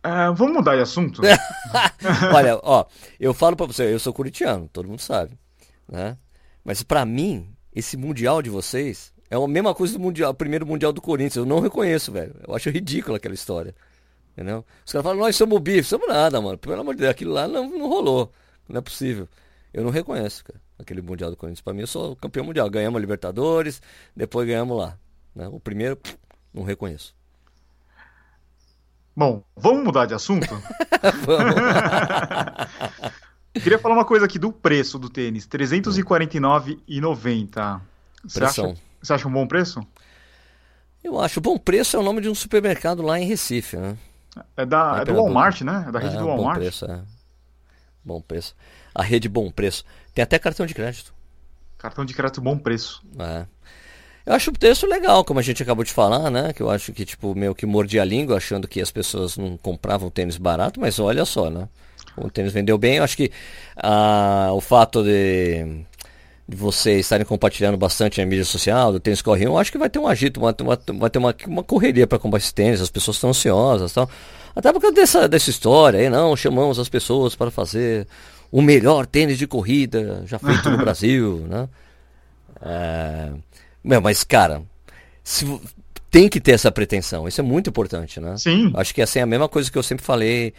[0.05, 1.23] É, vamos mudar de assunto?
[2.35, 2.85] Olha, ó,
[3.21, 5.39] eu falo pra você, eu sou curitiano, todo mundo sabe,
[5.89, 6.17] né?
[6.65, 10.93] Mas para mim, esse mundial de vocês é a mesma coisa do mundial, primeiro mundial
[10.93, 11.37] do Corinthians.
[11.37, 12.35] Eu não reconheço, velho.
[12.47, 13.75] Eu acho ridículo aquela história.
[14.33, 14.65] Entendeu?
[14.85, 16.59] Os caras falam, nós somos bife, somos nada, mano.
[16.59, 18.31] Pelo amor de Deus, aquilo lá não, não rolou.
[18.69, 19.29] Não é possível.
[19.73, 21.63] Eu não reconheço, cara, aquele mundial do Corinthians.
[21.63, 22.69] Pra mim, eu sou campeão mundial.
[22.69, 23.81] Ganhamos a Libertadores,
[24.15, 24.99] depois ganhamos lá.
[25.35, 25.49] Né?
[25.49, 25.99] O primeiro,
[26.53, 27.15] não reconheço.
[29.17, 30.47] Bom, vamos mudar de assunto?
[31.25, 31.55] vamos.
[33.63, 37.81] Queria falar uma coisa aqui do preço do tênis, R$ 349,90.
[38.25, 39.87] Você acha, você acha um bom preço?
[41.05, 41.41] Eu acho.
[41.41, 43.97] Bom preço é o nome de um supermercado lá em Recife, né?
[44.57, 45.85] É, da, é do Walmart, né?
[45.89, 46.57] É da rede é, do Walmart.
[46.57, 47.01] Bom preço, é.
[48.05, 48.55] Bom preço.
[48.95, 49.85] A rede Bom Preço.
[50.15, 51.13] Tem até cartão de crédito.
[51.79, 53.03] Cartão de crédito Bom Preço.
[53.19, 53.47] É.
[54.25, 56.53] Eu acho o texto legal, como a gente acabou de falar, né?
[56.53, 59.57] Que eu acho que, tipo, meio que mordia a língua, achando que as pessoas não
[59.57, 61.69] compravam tênis barato, mas olha só, né?
[62.17, 62.97] O tênis vendeu bem.
[62.97, 63.33] Eu acho que
[63.77, 65.85] ah, o fato de,
[66.49, 69.91] de vocês estarem compartilhando bastante na mídia social, do tênis corre eu acho que vai
[69.91, 72.91] ter um agito, uma, uma, vai ter uma, uma correria para comprar esse tênis, as
[72.91, 74.09] pessoas estão ansiosas tal.
[74.55, 78.07] Até por causa dessa, dessa história aí, não, chamamos as pessoas para fazer
[78.53, 81.69] o melhor tênis de corrida já feito no Brasil, né?
[82.61, 83.33] É...
[83.83, 84.63] Mas, cara,
[85.25, 85.45] se,
[86.11, 87.27] tem que ter essa pretensão.
[87.27, 88.37] Isso é muito importante, né?
[88.37, 88.71] Sim.
[88.75, 90.53] Acho que assim, é a mesma coisa que eu sempre falei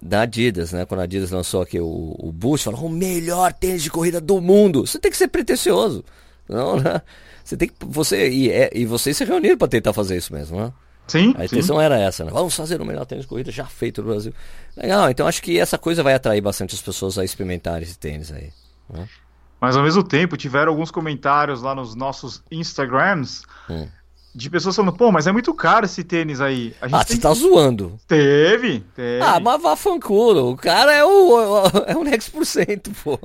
[0.00, 0.86] da Adidas, né?
[0.86, 4.40] Quando a Adidas lançou aqui o, o Boost, falou o melhor tênis de corrida do
[4.40, 4.86] mundo.
[4.86, 6.04] Você tem que ser pretencioso.
[6.48, 7.02] Não, né?
[7.44, 7.74] Você tem que.
[7.80, 10.72] Você, e, é, e vocês se reuniram para tentar fazer isso mesmo, né?
[11.06, 11.34] Sim.
[11.36, 11.82] A intenção sim.
[11.82, 12.30] era essa, né?
[12.30, 14.32] Vamos fazer o melhor tênis de corrida já feito no Brasil.
[14.76, 18.32] Legal, então acho que essa coisa vai atrair bastante as pessoas a experimentar esse tênis
[18.32, 18.52] aí.
[18.88, 19.08] Né?
[19.60, 23.86] Mas ao mesmo tempo, tiveram alguns comentários lá nos nossos Instagrams hum.
[24.34, 26.74] de pessoas falando, pô, mas é muito caro esse tênis aí.
[26.80, 27.98] ah, você tá zoando.
[28.08, 29.22] Teve, teve.
[29.22, 30.50] Ah, mas vá fanculo.
[30.50, 33.18] O cara é o, é o Next por cento, pô.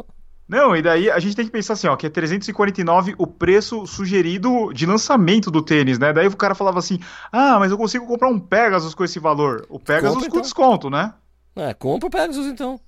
[0.48, 3.86] Não, e daí a gente tem que pensar assim, ó, que é 349 o preço
[3.86, 6.14] sugerido de lançamento do tênis, né?
[6.14, 7.00] Daí o cara falava assim,
[7.32, 9.66] ah, mas eu consigo comprar um Pegasus com esse valor.
[9.70, 10.42] O Pegasus compra, com então.
[10.42, 11.14] desconto, né?
[11.56, 12.80] É, compra o Pegasus então.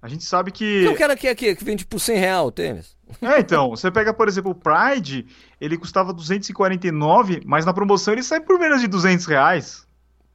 [0.00, 0.86] A gente sabe que.
[0.88, 2.96] O cara que, que, que vende por 100 real o tênis.
[3.20, 3.70] É, então.
[3.70, 5.26] Você pega, por exemplo, o Pride,
[5.60, 9.86] ele custava 249, mas na promoção ele sai por menos de 200 reais.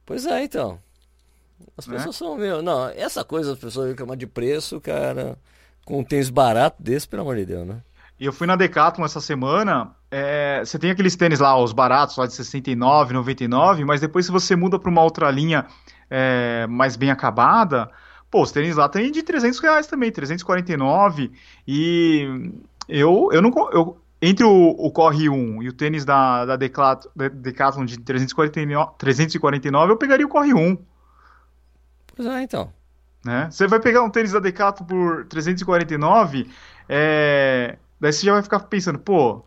[0.06, 0.78] Pois é, então.
[1.76, 1.96] As né?
[1.96, 2.62] pessoas são, meu.
[2.62, 5.38] Não, essa coisa, as pessoas reclamam de preço, cara.
[5.88, 7.80] Com um tênis barato desse, pelo amor de Deus, né?
[8.20, 9.90] E eu fui na Decathlon essa semana.
[10.10, 14.30] É, você tem aqueles tênis lá, os baratos, lá de 69, 99, mas depois se
[14.30, 15.64] você muda para uma outra linha
[16.10, 17.90] é, mais bem acabada,
[18.30, 21.32] pô, os tênis lá tem de 300 reais também, 349,
[21.66, 22.52] e
[22.86, 23.50] eu, eu não...
[23.72, 29.92] Eu, entre o, o Corre 1 e o tênis da, da Decathlon de 349, 349,
[29.92, 30.76] eu pegaria o Corre 1.
[32.14, 32.70] Pois é, então.
[33.24, 33.48] Né?
[33.50, 36.48] Você vai pegar um tênis da Decathlon por 349,
[36.88, 37.76] é...
[38.00, 39.44] daí você já vai ficar pensando, pô,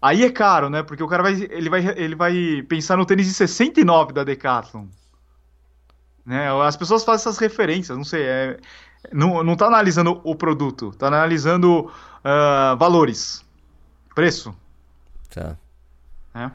[0.00, 0.82] aí é caro, né?
[0.82, 4.86] Porque o cara vai, ele vai, ele vai pensar no tênis de 69 da Decathlon.
[6.24, 6.48] Né?
[6.62, 8.58] As pessoas fazem essas referências, não sei, é...
[9.12, 11.86] não, não tá analisando o produto, tá analisando
[12.24, 13.44] uh, valores,
[14.14, 14.56] preço.
[15.32, 15.56] Tá.
[16.34, 16.50] É.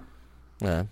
[0.61, 0.85] É.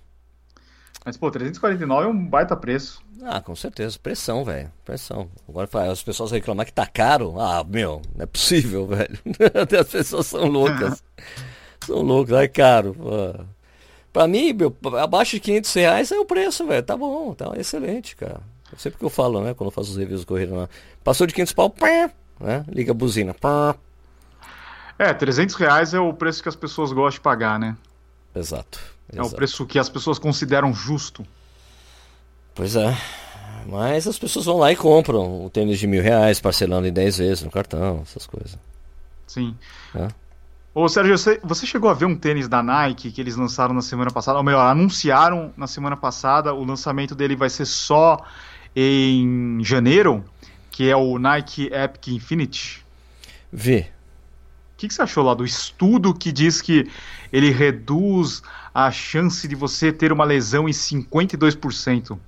[1.06, 3.02] Mas, pô, 349 é um baita preço.
[3.24, 3.98] Ah, com certeza.
[4.02, 4.72] Pressão, velho.
[4.86, 5.30] Pressão.
[5.48, 7.40] Agora as pessoas reclamar que tá caro.
[7.40, 9.20] Ah, meu, não é possível, velho.
[9.80, 11.04] As pessoas são loucas.
[11.86, 12.94] são loucas, é caro.
[12.94, 13.44] Pô.
[14.12, 16.84] Pra mim, meu, abaixo de 500 reais é o preço, velho.
[16.84, 18.42] Tá bom, tá excelente, cara.
[18.74, 19.54] É sempre que eu falo, né?
[19.54, 20.70] Quando eu faço os reviews do corrida lá.
[21.04, 22.10] Passou de 500 pau, pá,
[22.40, 22.66] né?
[22.68, 23.34] Liga a buzina.
[23.34, 23.76] Pá.
[24.98, 27.78] É, 300 reais é o preço que as pessoas gostam de pagar, né?
[28.36, 28.80] Exato.
[29.12, 31.26] É o preço que as pessoas consideram justo.
[32.60, 32.94] Pois é.
[33.66, 37.18] Mas as pessoas vão lá e compram o tênis de mil reais, parcelando em 10
[37.18, 38.60] vezes no cartão, essas coisas.
[39.26, 39.56] Sim.
[39.96, 40.10] É.
[40.76, 43.82] Ô Sérgio, você, você chegou a ver um tênis da Nike que eles lançaram na
[43.82, 44.38] semana passada?
[44.38, 46.54] Ou melhor, anunciaram na semana passada.
[46.54, 48.18] O lançamento dele vai ser só
[48.76, 50.22] em janeiro,
[50.70, 52.86] que é o Nike Epic Infinity.
[53.54, 53.88] Vê.
[54.74, 56.92] O que, que você achou lá do estudo que diz que
[57.32, 58.42] ele reduz
[58.74, 62.20] a chance de você ter uma lesão em 52%.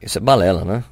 [0.00, 0.84] Isso é balela, né?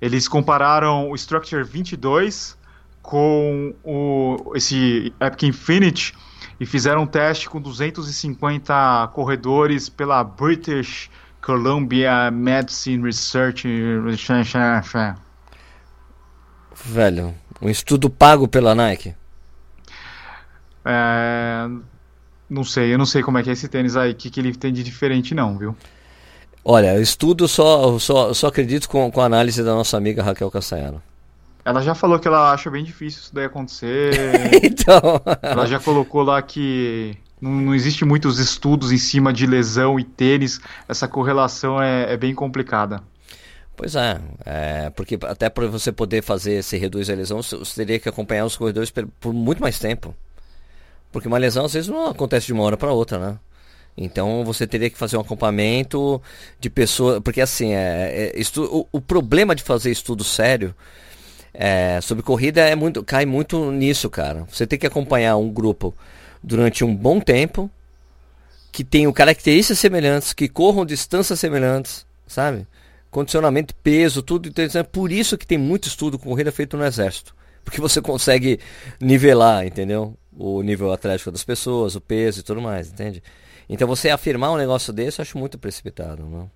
[0.00, 2.58] Eles compararam o Structure 22
[3.00, 6.14] com o, esse Epic Infinity
[6.58, 13.68] e fizeram um teste com 250 corredores pela British Columbia Medicine Research.
[16.74, 19.14] Velho, um estudo pago pela Nike.
[20.84, 21.68] É,
[22.48, 24.40] não sei, eu não sei como é que é esse tênis aí, o que, que
[24.40, 25.76] ele tem de diferente não, viu?
[26.64, 31.02] Olha, estudo só, só, só acredito com, com a análise da nossa amiga Raquel Castanharo.
[31.64, 34.14] Ela já falou que ela acha bem difícil isso daí acontecer.
[34.64, 35.20] então.
[35.42, 40.04] Ela já colocou lá que não, não existe muitos estudos em cima de lesão e
[40.04, 40.60] tênis.
[40.88, 43.02] Essa correlação é, é bem complicada.
[43.76, 47.98] Pois é, é, porque até para você poder fazer esse reduz a lesão, você teria
[47.98, 50.14] que acompanhar os corredores por, por muito mais tempo.
[51.10, 53.38] Porque uma lesão às vezes não acontece de uma hora para outra, né?
[53.96, 56.20] Então você teria que fazer um acompanhamento
[56.58, 57.20] de pessoas.
[57.20, 60.74] Porque assim, é, é estu, o, o, problema de fazer estudo sério
[61.52, 64.44] é, sobre corrida é muito, cai muito nisso, cara.
[64.50, 65.94] Você tem que acompanhar um grupo
[66.42, 67.70] durante um bom tempo,
[68.72, 72.66] que tenham características semelhantes, que corram distâncias semelhantes, sabe?
[73.10, 74.48] Condicionamento, peso, tudo.
[74.48, 77.34] Então, é por isso que tem muito estudo com corrida feito no exército.
[77.64, 78.58] Porque você consegue
[79.00, 80.18] nivelar, entendeu?
[80.36, 83.22] o nível atlético das pessoas, o peso e tudo mais, entende?
[83.68, 86.50] Então você afirmar um negócio desse eu acho muito precipitado, não?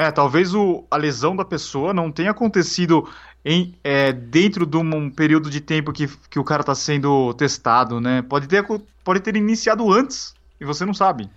[0.00, 3.10] É, talvez o, a lesão da pessoa não tenha acontecido
[3.44, 8.00] em, é, dentro de um período de tempo que, que o cara está sendo testado,
[8.00, 8.22] né?
[8.22, 8.64] Pode ter,
[9.02, 11.28] pode ter iniciado antes e você não sabe.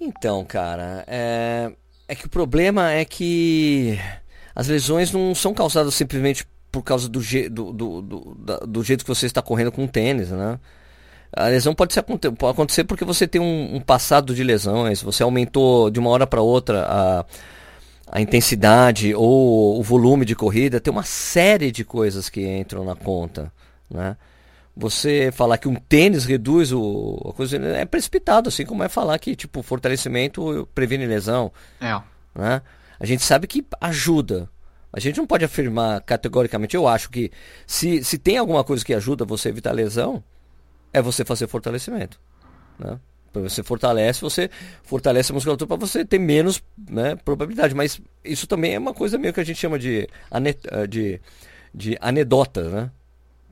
[0.00, 1.72] Então, cara, é,
[2.06, 3.98] é que o problema é que
[4.54, 9.14] as lesões não são causadas simplesmente por causa do, do, do, do, do jeito que
[9.14, 10.58] você está correndo com o tênis, né?
[11.32, 15.22] A lesão pode, ser, pode acontecer porque você tem um, um, passado de lesões, você
[15.22, 17.24] aumentou de uma hora para outra a,
[18.10, 22.96] a intensidade ou o volume de corrida, tem uma série de coisas que entram na
[22.96, 23.52] conta,
[23.90, 24.16] né?
[24.74, 29.18] Você falar que um tênis reduz o, a coisa é precipitado, assim como é falar
[29.18, 31.52] que tipo fortalecimento previne lesão.
[31.80, 32.00] É.
[32.32, 32.62] Né?
[33.00, 34.48] A gente sabe que ajuda,
[34.92, 36.76] a gente não pode afirmar categoricamente.
[36.76, 37.30] Eu acho que
[37.66, 40.22] se, se tem alguma coisa que ajuda você a evitar lesão,
[40.92, 42.20] é você fazer fortalecimento.
[42.78, 42.98] Né?
[43.32, 44.50] Você fortalece, você
[44.82, 47.74] fortalece a musculatura para você ter menos né, probabilidade.
[47.74, 51.20] Mas isso também é uma coisa meio que a gente chama de, eh, de,
[51.74, 52.90] de anedota, né?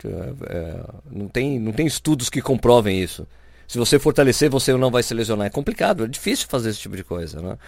[0.05, 3.27] É, não, tem, não tem estudos que comprovem isso.
[3.67, 5.47] Se você fortalecer, você não vai se lesionar.
[5.47, 7.59] É complicado, é difícil fazer esse tipo de coisa, né?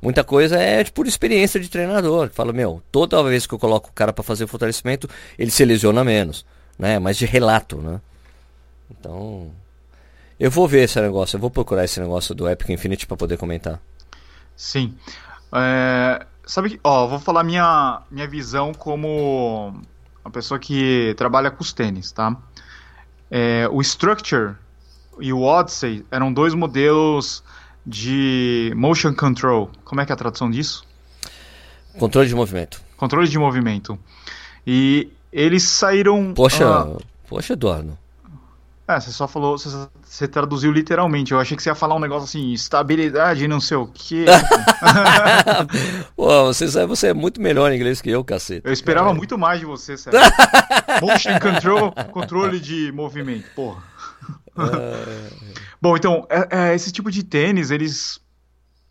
[0.00, 2.30] Muita coisa é por experiência de treinador.
[2.30, 6.04] Fala, meu, toda vez que eu coloco o cara para fazer fortalecimento, ele se lesiona
[6.04, 6.46] menos,
[6.78, 6.98] né?
[6.98, 8.00] Mas de relato, né?
[8.90, 9.50] Então,
[10.38, 13.36] eu vou ver esse negócio, eu vou procurar esse negócio do Epic Infinity para poder
[13.36, 13.80] comentar.
[14.56, 14.94] Sim.
[15.52, 19.74] É, sabe que, ó, vou falar minha minha visão como
[20.24, 22.36] uma pessoa que trabalha com os tênis, tá?
[23.30, 24.54] É, o Structure
[25.20, 27.42] e o Odyssey eram dois modelos
[27.86, 29.70] de motion control.
[29.84, 30.84] Como é que é a tradução disso?
[31.98, 32.80] Controle de movimento.
[32.96, 33.98] Controle de movimento.
[34.66, 36.32] E eles saíram.
[36.34, 37.02] Poxa, uh...
[37.26, 37.98] poxa, Eduardo.
[38.88, 39.68] É, você só falou, você,
[40.02, 41.32] você, traduziu literalmente.
[41.32, 44.24] Eu achei que você ia falar um negócio assim, estabilidade, não sei o quê.
[46.16, 48.66] Pô, você, você é muito melhor em inglês que eu, cacete.
[48.66, 50.18] Eu esperava muito mais de você, sério.
[51.02, 53.82] Motion control, controle de movimento, porra.
[54.56, 55.58] É...
[55.82, 58.18] Bom, então, é, é, esse tipo de tênis, eles.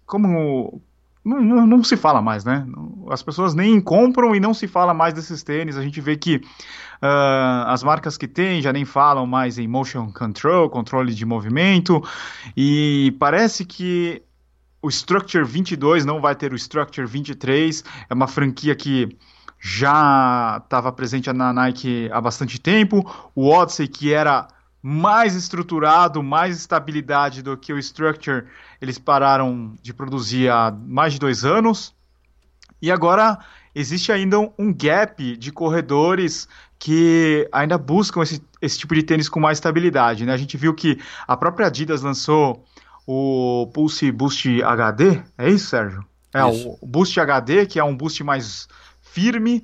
[0.06, 0.80] Como.
[1.26, 2.66] Não, não, não, se fala mais, né?
[3.10, 5.76] As pessoas nem compram e não se fala mais desses tênis.
[5.76, 6.40] A gente vê que
[7.02, 12.04] Uh, as marcas que tem já nem falam mais em motion control, controle de movimento,
[12.56, 14.24] e parece que
[14.82, 19.16] o Structure 22 não vai ter o Structure 23, é uma franquia que
[19.60, 23.04] já estava presente na Nike há bastante tempo,
[23.36, 24.48] o Odyssey que era
[24.82, 28.46] mais estruturado, mais estabilidade do que o Structure,
[28.80, 31.94] eles pararam de produzir há mais de dois anos,
[32.82, 33.40] e agora
[33.74, 36.48] existe ainda um gap de corredores
[36.80, 40.26] que ainda buscam esse, esse tipo de tênis com mais estabilidade.
[40.26, 40.34] Né?
[40.34, 42.64] A gente viu que a própria Adidas lançou
[43.06, 46.06] o Pulse Boost HD, é isso, Sérgio?
[46.34, 46.78] É, isso.
[46.82, 48.68] o Boost HD, que é um boost mais
[49.02, 49.64] firme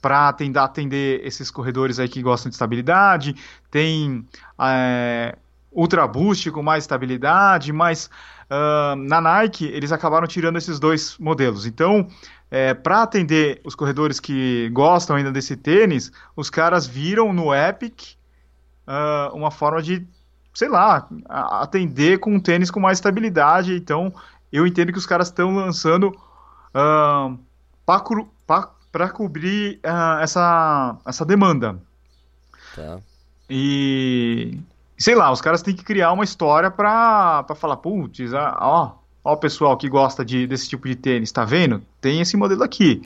[0.00, 3.36] para tentar atender esses corredores aí que gostam de estabilidade.
[3.70, 4.26] Tem
[4.60, 5.36] é,
[5.70, 8.10] Ultra Boost com mais estabilidade, mas
[8.52, 11.64] uh, na Nike eles acabaram tirando esses dois modelos.
[11.64, 12.06] Então,
[12.50, 18.16] é, para atender os corredores que gostam ainda desse tênis, os caras viram no Epic
[18.86, 20.06] uh, uma forma de,
[20.52, 23.74] sei lá, atender com um tênis com mais estabilidade.
[23.74, 24.12] Então,
[24.52, 27.38] eu entendo que os caras estão lançando uh,
[27.86, 31.80] para cobrir uh, essa, essa demanda.
[32.76, 33.00] Tá.
[33.48, 34.58] E
[35.02, 39.36] sei lá, os caras têm que criar uma história para falar, putz, ó, Ó, o
[39.36, 41.82] pessoal que gosta de, desse tipo de tênis, tá vendo?
[42.00, 43.02] Tem esse modelo aqui.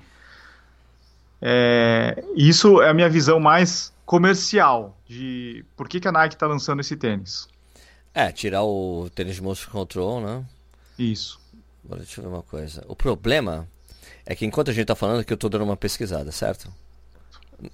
[1.42, 6.46] É, isso é a minha visão mais comercial de por que, que a Nike está
[6.46, 7.46] lançando esse tênis.
[8.14, 10.44] É, tirar o tênis de motion control, né?
[10.98, 11.38] Isso.
[11.84, 12.82] Agora deixa eu ver uma coisa.
[12.88, 13.68] O problema
[14.24, 16.72] é que enquanto a gente está falando que eu estou dando uma pesquisada, certo?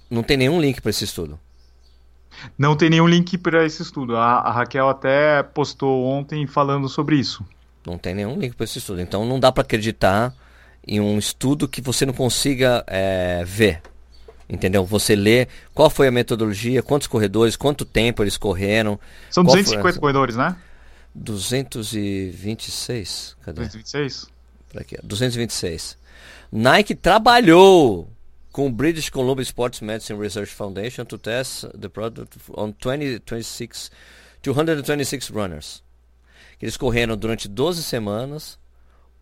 [0.09, 1.39] Não tem nenhum link para esse estudo.
[2.57, 4.15] Não tem nenhum link para esse estudo.
[4.15, 7.45] A, a Raquel até postou ontem falando sobre isso.
[7.85, 9.01] Não tem nenhum link para esse estudo.
[9.01, 10.33] Então não dá para acreditar
[10.85, 13.81] em um estudo que você não consiga é, ver.
[14.49, 14.85] Entendeu?
[14.85, 18.99] Você lê qual foi a metodologia, quantos corredores, quanto tempo eles correram.
[19.29, 20.55] São 250 corredores, né?
[21.15, 23.37] 226.
[23.41, 23.61] Cadê?
[23.61, 24.27] 226?
[24.75, 25.97] Aqui, 226.
[26.51, 28.09] Nike trabalhou
[28.53, 33.91] com o British Columbia Sports Medicine Research Foundation to test the product on 20, 26,
[34.43, 35.83] 226 runners.
[36.61, 38.59] Eles correram durante 12 semanas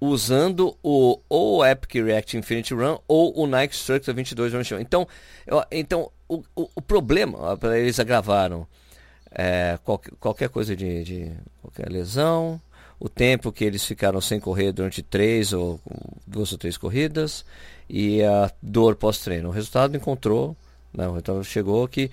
[0.01, 4.79] usando o ou o Epic React Infinity Run ou o Nike Structure 22 Run Show.
[4.79, 5.07] Então,
[5.47, 8.67] eu, então o, o, o problema, eles agravaram
[9.31, 12.59] é, qualquer, qualquer coisa de, de, qualquer lesão,
[12.99, 15.79] o tempo que eles ficaram sem correr durante três ou
[16.27, 17.45] duas ou três corridas
[17.91, 19.49] e a dor pós-treino.
[19.49, 20.55] O resultado encontrou,
[20.93, 22.09] né, o resultado chegou que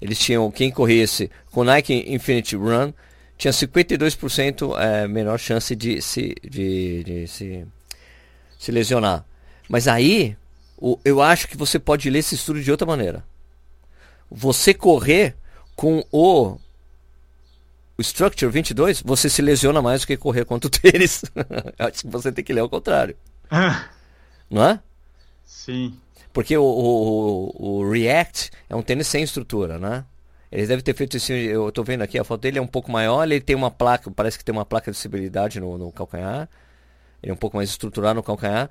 [0.00, 2.92] eles tinham quem corresse com Nike Infinity Run
[3.38, 7.66] tinha 52% é, menor chance de se, de, de se,
[8.58, 9.24] se lesionar.
[9.68, 10.36] Mas aí,
[10.76, 13.24] o, eu acho que você pode ler esse estudo de outra maneira.
[14.30, 15.34] Você correr
[15.74, 16.56] com o,
[17.98, 21.24] Structure 22, você se lesiona mais do que correr contra o tênis.
[21.78, 23.16] acho que você tem que ler ao contrário.
[24.50, 24.80] Não é?
[25.44, 25.94] Sim.
[26.32, 30.04] Porque o, o, o React é um tênis sem estrutura, né?
[30.50, 31.32] Eles devem ter feito isso.
[31.32, 33.24] Eu estou vendo aqui, a foto dele é um pouco maior.
[33.24, 36.48] Ele tem uma placa, parece que tem uma placa de estabilidade no, no calcanhar.
[37.22, 38.70] Ele é um pouco mais estruturado no calcanhar.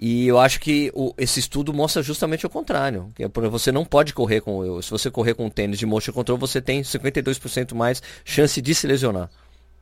[0.00, 3.08] E eu acho que o, esse estudo mostra justamente o contrário.
[3.14, 4.82] Que é, você não pode correr com.
[4.82, 8.74] Se você correr com um tênis de motion control, você tem 52% mais chance de
[8.74, 9.30] se lesionar.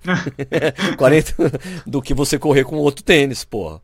[0.99, 1.35] 40
[1.87, 3.81] do que você correr com outro tênis, porra.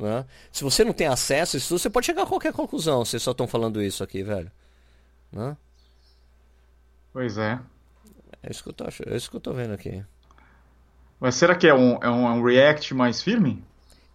[0.00, 0.24] Né?
[0.50, 3.04] Se você não tem acesso a isso, você pode chegar a qualquer conclusão.
[3.04, 4.50] Vocês só estão falando isso aqui, velho.
[5.30, 5.54] Né?
[7.12, 7.60] Pois é.
[8.42, 10.02] É isso que eu tô, é isso que eu tô vendo aqui.
[11.20, 13.62] Mas será que é um, é um, é um React mais firme?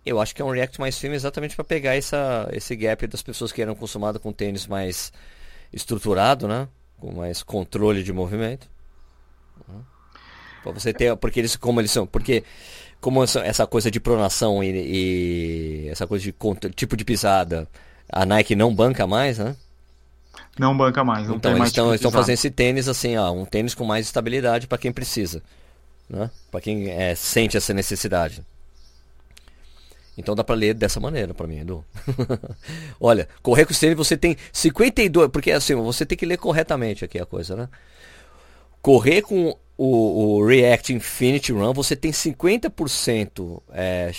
[0.04, 3.22] Eu acho que é um React mais firme exatamente para pegar essa, esse gap das
[3.22, 5.14] pessoas que eram acostumadas com tênis mais
[5.72, 6.68] estruturado, né?
[6.98, 8.68] Com mais controle de movimento.
[10.64, 12.44] Para você ter, porque eles como eles são, porque
[13.00, 16.34] como essa coisa de pronação e, e essa coisa de
[16.76, 17.68] tipo de pisada,
[18.10, 19.56] a Nike não banca mais, né?
[20.58, 21.28] Não banca mais.
[21.28, 24.68] Não então eles estão tipo fazendo esse tênis assim, ó, um tênis com mais estabilidade
[24.68, 25.41] para quem precisa,
[26.10, 26.30] né?
[26.50, 28.41] Para quem é, sente essa necessidade.
[30.18, 31.84] Então dá para ler dessa maneira para mim, Edu.
[33.00, 37.04] Olha, correr com o tênis você tem 52, porque assim, você tem que ler corretamente
[37.04, 37.70] aqui a coisa, né?
[38.82, 44.12] Correr com o, o React Infinity Run, você tem 50% é,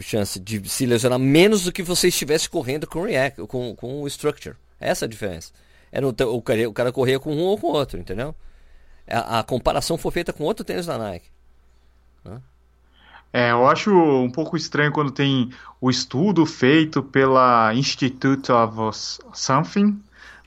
[0.00, 4.02] chance de se lesionar menos do que você estivesse correndo com o React, com, com
[4.02, 4.56] o Structure.
[4.78, 5.52] Essa é a diferença.
[5.90, 8.34] Era o, o, cara, o cara corria com um ou com o outro, entendeu?
[9.08, 11.28] A, a comparação foi feita com outro tênis da Nike.
[12.24, 12.40] Né?
[13.32, 15.50] É, eu acho um pouco estranho quando tem
[15.80, 18.96] o estudo feito pela Institute of
[19.32, 20.00] Something,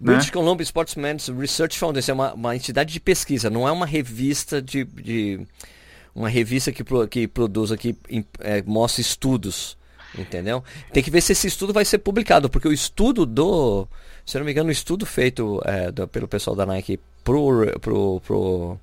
[0.03, 0.13] né?
[0.13, 4.61] British Columbia Sportsman's Research Foundation é uma, uma, entidade de pesquisa, não é uma revista
[4.61, 5.39] de, de
[6.13, 7.97] uma revista que, que produz aqui
[8.39, 9.77] é, mostra estudos,
[10.17, 10.63] entendeu?
[10.91, 13.87] Tem que ver se esse estudo vai ser publicado, porque o estudo do,
[14.25, 18.21] se não me engano, o estudo feito é, do, pelo pessoal da Nike pro pro
[18.21, 18.79] pro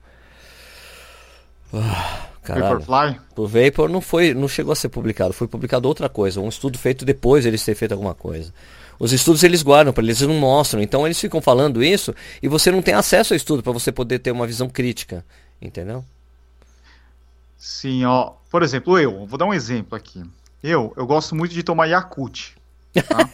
[1.72, 3.20] ah, caralho, Vaporfly?
[3.34, 6.78] Pro Vapor não foi, não chegou a ser publicado, foi publicado outra coisa, um estudo
[6.78, 8.52] feito depois eles terem feito alguma coisa.
[9.00, 10.82] Os estudos eles guardam para eles, eles não mostram.
[10.82, 14.18] Então eles ficam falando isso e você não tem acesso ao estudo para você poder
[14.18, 15.24] ter uma visão crítica,
[15.60, 16.04] entendeu?
[17.56, 18.32] Sim, ó.
[18.50, 20.22] Por exemplo, eu, vou dar um exemplo aqui.
[20.62, 22.50] Eu, eu gosto muito de tomar Yakult.
[22.92, 23.26] Tá?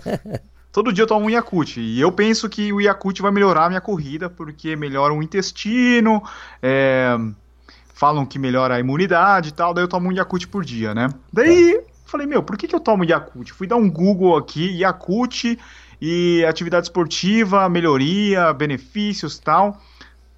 [0.72, 1.76] Todo dia eu tomo um Yakult.
[1.76, 6.22] E eu penso que o Yakult vai melhorar a minha corrida, porque melhora o intestino,
[6.62, 7.14] é,
[7.92, 9.74] falam que melhora a imunidade e tal.
[9.74, 11.10] Daí eu tomo um Yakult por dia, né?
[11.30, 11.91] Daí tá.
[12.12, 13.54] Falei, meu, por que, que eu tomo Yakult?
[13.54, 15.58] Fui dar um Google aqui, Yakult
[15.98, 19.80] e atividade esportiva, melhoria, benefícios tal.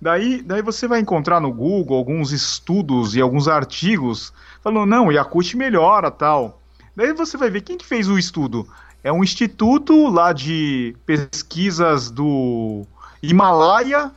[0.00, 5.56] Daí, daí você vai encontrar no Google alguns estudos e alguns artigos falando, não, Yakult
[5.56, 6.62] melhora tal.
[6.94, 8.68] Daí você vai ver quem que fez o estudo.
[9.02, 12.86] É um instituto lá de pesquisas do
[13.20, 14.12] Himalaia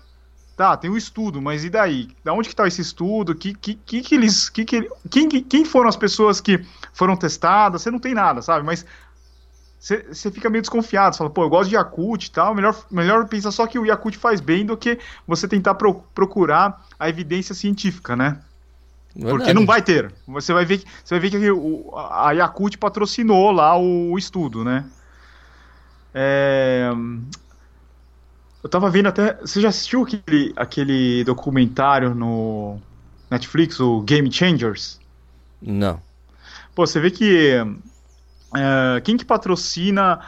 [0.57, 2.09] Tá, tem um estudo, mas e daí?
[2.23, 3.35] Da onde que tá esse estudo?
[3.35, 4.49] Que, que, que, que eles.
[4.49, 6.65] Que, que, quem, quem foram as pessoas que
[6.97, 7.81] foram testadas?
[7.81, 8.65] Você não tem nada, sabe?
[8.65, 8.85] Mas
[9.79, 11.13] você fica meio desconfiado.
[11.13, 12.55] Você fala, pô, eu gosto de Yakult e tal.
[12.55, 16.85] Melhor, melhor pensar só que o Yakult faz bem do que você tentar pro, procurar
[16.99, 18.39] a evidência científica, né?
[19.15, 19.37] Verdade.
[19.37, 20.11] Porque não vai ter.
[20.27, 24.63] Você vai ver, você vai ver que o, a Yakult patrocinou lá o, o estudo,
[24.63, 24.85] né?
[26.13, 26.91] É,
[28.63, 29.33] eu tava vendo até.
[29.35, 32.79] Você já assistiu aquele, aquele documentário no
[33.29, 34.99] Netflix, o Game Changers?
[35.61, 36.06] Não.
[36.77, 37.55] Pô, você vê que.
[38.55, 40.19] É, quem que patrocina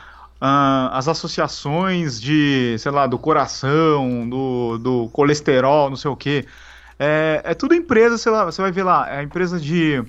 [0.41, 6.47] uh, as associações de, sei lá, do coração, do, do colesterol, não sei o quê?
[6.97, 10.03] É, é tudo empresa, sei lá, você vai ver lá, é empresa de,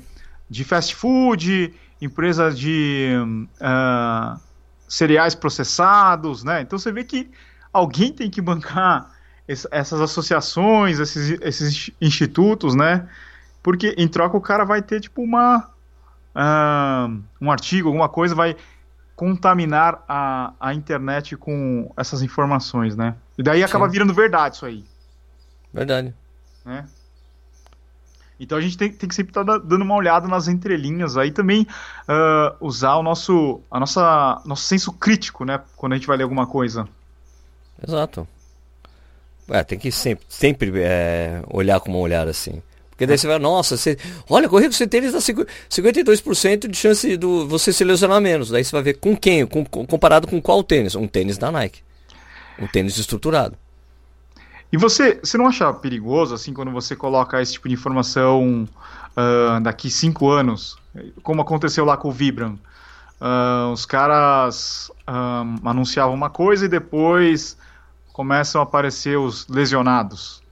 [0.49, 3.17] de fast food, empresa de
[3.61, 4.41] uh,
[4.89, 6.63] cereais processados, né?
[6.63, 7.31] Então você vê que
[7.71, 9.11] alguém tem que bancar
[9.47, 13.07] essas associações, esses, esses institutos, né?
[13.63, 15.69] Porque em troca o cara vai ter tipo uma
[16.35, 18.57] uh, um artigo, alguma coisa, vai
[19.17, 23.17] contaminar a, a internet com essas informações, né?
[23.37, 23.93] E daí acaba Sim.
[23.93, 24.85] virando verdade isso aí.
[25.73, 26.15] Verdade.
[26.65, 26.87] Né?
[28.41, 31.31] Então a gente tem, tem que sempre estar tá dando uma olhada nas entrelinhas aí
[31.31, 31.67] também
[32.09, 35.61] uh, usar o nosso a nossa nosso senso crítico, né?
[35.77, 36.89] Quando a gente vai ler alguma coisa.
[37.87, 38.27] Exato.
[39.49, 42.63] É, tem que sempre, sempre é, olhar com uma olhada assim.
[43.01, 43.97] Porque daí você vai, nossa, você,
[44.29, 48.51] olha, correr com tênis dá 52% de chance de você se lesionar menos.
[48.51, 50.95] Daí você vai ver com quem, com, comparado com qual tênis?
[50.95, 51.81] Um tênis da Nike.
[52.59, 53.57] Um tênis estruturado.
[54.71, 58.69] E você, você não acha perigoso, assim, quando você coloca esse tipo de informação
[59.17, 60.77] uh, daqui cinco anos,
[61.23, 62.59] como aconteceu lá com o Vibram?
[63.19, 67.57] Uh, os caras uh, anunciavam uma coisa e depois
[68.13, 70.43] começam a aparecer os lesionados.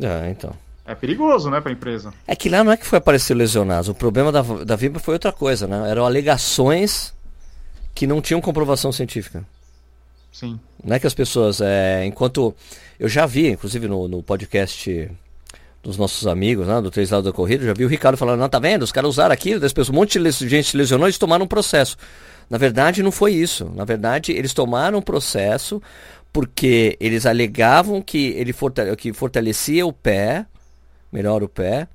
[0.00, 0.63] É, então.
[0.86, 2.12] É perigoso, né, para a empresa.
[2.26, 3.88] É que lá não é que foi aparecer lesionados.
[3.88, 5.90] O problema da, da Vibra foi outra coisa, né?
[5.90, 7.14] Eram alegações
[7.94, 9.44] que não tinham comprovação científica.
[10.30, 10.58] Sim.
[10.82, 12.54] Não é que as pessoas, é, enquanto
[12.98, 15.10] eu já vi, inclusive no, no podcast
[15.82, 18.48] dos nossos amigos, né, do Três Lados da Corrida, já vi o Ricardo falando, não,
[18.48, 18.82] tá vendo?
[18.82, 21.48] Os caras usaram aquilo, das pessoas, um monte de gente se lesionou, eles tomaram um
[21.48, 21.96] processo.
[22.50, 23.70] Na verdade, não foi isso.
[23.74, 25.80] Na verdade, eles tomaram um processo
[26.32, 30.46] porque eles alegavam que ele fortale que fortalecia o pé,
[31.14, 31.86] melhor o pé,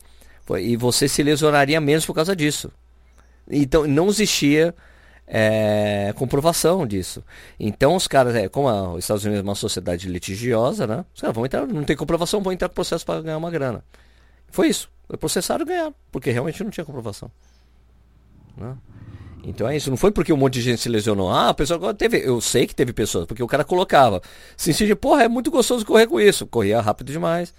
[0.61, 2.71] e você se lesionaria menos por causa disso.
[3.51, 4.73] Então não existia
[5.27, 7.21] é, comprovação disso.
[7.59, 11.05] Então os caras, é, como a, os Estados Unidos é uma sociedade litigiosa, né?
[11.13, 13.83] Os caras vão entrar, não tem comprovação, vão entrar com processo para ganhar uma grana.
[14.47, 14.89] Foi isso.
[15.19, 17.29] Processaram e ganharam, porque realmente não tinha comprovação.
[18.55, 18.75] Né?
[19.43, 21.29] Então é isso, não foi porque um monte de gente se lesionou.
[21.29, 22.17] Ah, a pessoa agora teve.
[22.17, 24.21] Eu sei que teve pessoas, porque o cara colocava.
[24.55, 26.45] Sim, sim, porra, é muito gostoso correr com isso.
[26.45, 27.53] Corria rápido demais.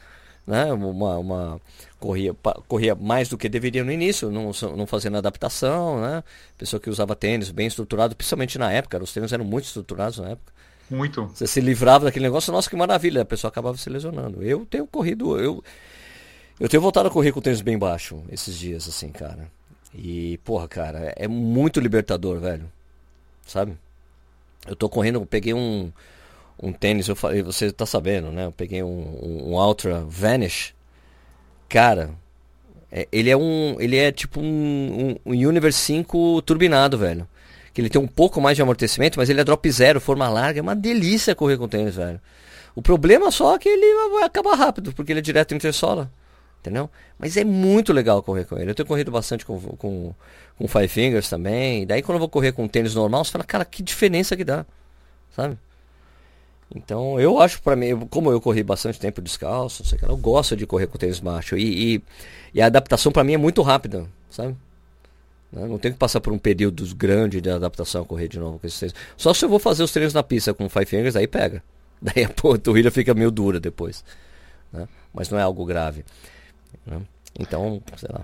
[0.46, 0.72] Né?
[0.72, 1.60] Uma, uma
[1.98, 2.34] corria,
[2.66, 6.24] corria mais do que deveria no início, não, não fazendo adaptação, né?
[6.56, 10.30] Pessoa que usava tênis bem estruturado, principalmente na época, os tênis eram muito estruturados na
[10.30, 10.52] época.
[10.90, 11.26] Muito.
[11.26, 14.42] Você se livrava daquele negócio, nossa, que maravilha, a pessoa acabava se lesionando.
[14.42, 15.62] Eu tenho corrido, eu
[16.60, 19.50] eu tenho voltado a correr com o tênis bem baixo esses dias, assim, cara.
[19.94, 22.70] E, porra, cara, é muito libertador, velho.
[23.46, 23.78] Sabe?
[24.66, 25.90] Eu tô correndo, eu peguei um,
[26.62, 28.46] um tênis, eu falei, você tá sabendo, né?
[28.46, 30.74] Eu peguei um, um Ultra Vanish.
[31.68, 32.10] Cara,
[32.90, 33.76] é, ele é um.
[33.80, 37.26] Ele é tipo um, um, um Universe 5 turbinado, velho.
[37.72, 40.58] Que ele tem um pouco mais de amortecimento, mas ele é drop zero, forma larga.
[40.58, 42.20] É uma delícia correr com tênis, velho.
[42.74, 46.10] O problema só é que ele vai acabar rápido, porque ele é direto intersola.
[46.60, 46.90] Entendeu?
[47.18, 48.70] Mas é muito legal correr com ele.
[48.70, 50.14] Eu tenho corrido bastante com, com,
[50.58, 51.82] com Five Fingers também.
[51.82, 54.44] E daí quando eu vou correr com tênis normal, você fala, cara, que diferença que
[54.44, 54.66] dá.
[55.34, 55.56] Sabe?
[56.74, 60.56] Então eu acho para mim, como eu corri bastante tempo descalço, sei lá, eu gosto
[60.56, 61.56] de correr com tênis macho.
[61.56, 62.02] E, e,
[62.54, 64.56] e a adaptação para mim é muito rápida, sabe?
[65.52, 65.66] Né?
[65.66, 68.66] Não tenho que passar por um período grande de adaptação a correr de novo com
[68.66, 68.94] esses tênis.
[69.16, 71.62] Só se eu vou fazer os treinos na pista com Five Fingers, aí pega.
[72.00, 74.04] Daí a panturrilha fica meio dura depois.
[74.72, 74.88] Né?
[75.12, 76.04] Mas não é algo grave.
[76.86, 77.00] Né?
[77.38, 78.22] Então, sei lá.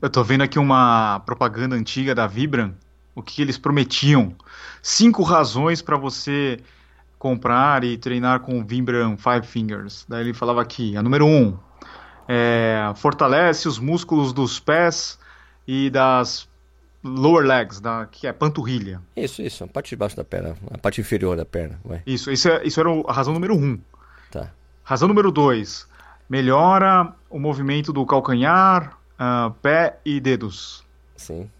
[0.00, 2.74] Eu tô vendo aqui uma propaganda antiga da Vibram.
[3.14, 4.34] O que, que eles prometiam?
[4.82, 6.60] Cinco razões para você
[7.20, 10.06] comprar e treinar com o Vibram Five Fingers.
[10.08, 11.54] Daí ele falava aqui, a número um,
[12.26, 15.18] é, fortalece os músculos dos pés
[15.68, 16.48] e das
[17.04, 19.02] lower legs, da, que é panturrilha.
[19.14, 21.78] Isso, isso, a parte de baixo da perna, a parte inferior da perna.
[21.84, 22.02] Ué.
[22.06, 23.78] Isso, isso, é, isso era a razão número um.
[24.30, 24.50] Tá.
[24.82, 25.86] Razão número dois,
[26.26, 30.82] melhora o movimento do calcanhar, uh, pé e dedos.
[31.16, 31.50] Sim.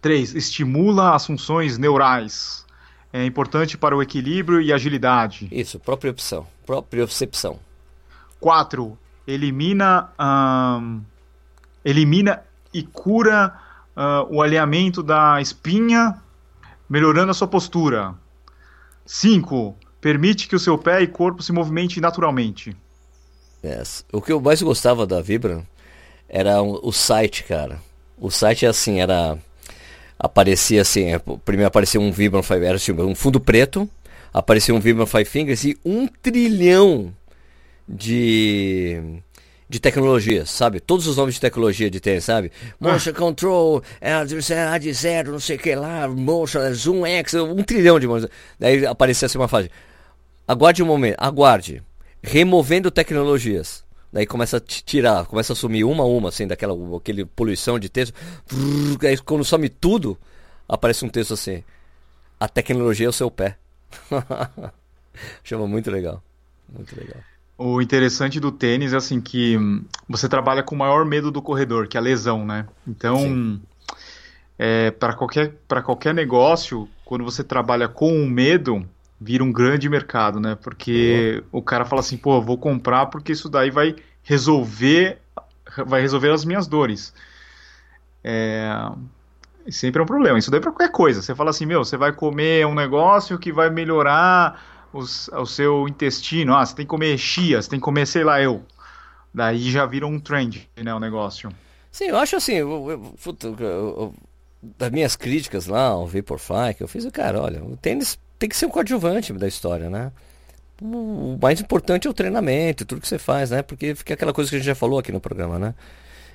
[0.00, 0.34] 3.
[0.34, 2.66] Estimula as funções neurais.
[3.12, 5.46] É importante para o equilíbrio e agilidade.
[5.52, 7.58] Isso, própria opção, própria percepção.
[8.40, 8.98] 4.
[9.26, 11.02] Elimina, um,
[11.84, 12.42] elimina
[12.72, 13.54] e cura
[13.96, 16.20] uh, o alinhamento da espinha,
[16.88, 18.14] melhorando a sua postura.
[19.04, 19.76] 5.
[20.00, 22.74] Permite que o seu pé e corpo se movimentem naturalmente.
[23.62, 24.04] Yes.
[24.12, 25.64] O que eu mais gostava da Vibram
[26.28, 27.78] era o site, cara.
[28.18, 29.38] O site é assim, era
[30.22, 33.90] aparecia assim, é, primeiro aparecia um Vibram Five, era assim, um fundo preto,
[34.32, 37.12] aparecia um Vibram Five Fingers e um trilhão
[37.88, 39.20] de
[39.68, 40.80] de tecnologias, sabe?
[40.80, 42.52] Todos os nomes de tecnologia de tênis, sabe?
[42.78, 43.14] Motion ah.
[43.14, 48.06] Control, A de zero, não sei o que lá, Motion, Zoom X, um trilhão de
[48.58, 49.70] Daí aparecia assim uma fase.
[50.46, 51.82] Aguarde um momento, aguarde
[52.22, 53.82] removendo tecnologias.
[54.12, 57.88] Daí começa a tirar, começa a sumir uma a uma, assim, daquela aquele poluição de
[57.88, 58.14] texto.
[59.02, 60.18] Aí quando some tudo,
[60.68, 61.64] aparece um texto assim.
[62.38, 63.56] A tecnologia é o seu pé.
[65.42, 66.22] Chama muito legal.
[66.68, 67.18] Muito legal.
[67.56, 69.56] O interessante do tênis é assim que
[70.08, 72.66] você trabalha com o maior medo do corredor, que é a lesão, né?
[72.86, 73.60] Então,
[74.58, 75.54] é, para qualquer,
[75.84, 78.84] qualquer negócio, quando você trabalha com o medo,
[79.22, 80.56] vira um grande mercado, né?
[80.60, 81.60] Porque uhum.
[81.60, 85.18] o cara fala assim, pô, vou comprar porque isso daí vai resolver,
[85.86, 87.14] vai resolver as minhas dores.
[88.24, 88.70] É,
[89.70, 90.38] sempre é um problema.
[90.38, 91.22] Isso daí é para qualquer coisa.
[91.22, 95.86] Você fala assim, meu, você vai comer um negócio que vai melhorar os, o seu
[95.88, 96.54] intestino.
[96.54, 98.62] Ah, você tem que comer chia, você tem que comer, sei lá, eu.
[99.32, 101.50] Daí já vira um trend, né, o negócio.
[101.90, 103.16] Sim, eu acho assim, eu, eu,
[103.58, 104.14] eu,
[104.62, 108.48] das minhas críticas lá ao Vaporfly, que eu fiz, o cara, olha, o tênis tem
[108.48, 110.10] que ser um coadjuvante da história, né?
[110.82, 113.62] O mais importante é o treinamento, tudo que você faz, né?
[113.62, 115.74] Porque fica aquela coisa que a gente já falou aqui no programa, né?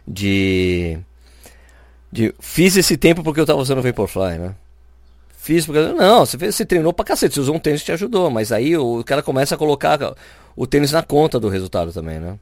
[0.08, 0.98] De.
[2.10, 4.56] de fiz esse tempo porque eu tava usando o Vaporfly, né?
[5.36, 5.82] Fiz porque.
[5.82, 8.54] Não, você, fez, você treinou pra cacete, você usou um tênis que te ajudou, mas
[8.54, 10.00] aí o cara começa a colocar
[10.56, 12.40] o tênis na conta do resultado também, né?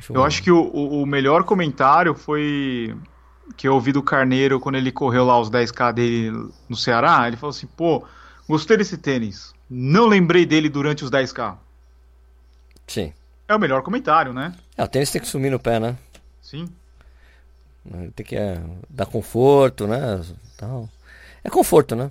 [0.00, 2.92] Acho eu acho que o, o melhor comentário foi
[3.56, 7.28] que eu ouvi do Carneiro quando ele correu lá os 10k dele no Ceará.
[7.28, 8.02] Ele falou assim: pô,
[8.50, 9.54] Gostei desse tênis.
[9.70, 11.56] Não lembrei dele durante os 10K.
[12.84, 13.12] Sim.
[13.46, 14.52] É o melhor comentário, né?
[14.76, 15.96] É, o tênis tem que sumir no pé, né?
[16.42, 16.68] Sim.
[18.16, 20.20] Tem que é, dar conforto, né?
[20.56, 20.88] Tal.
[21.44, 22.10] É conforto, né?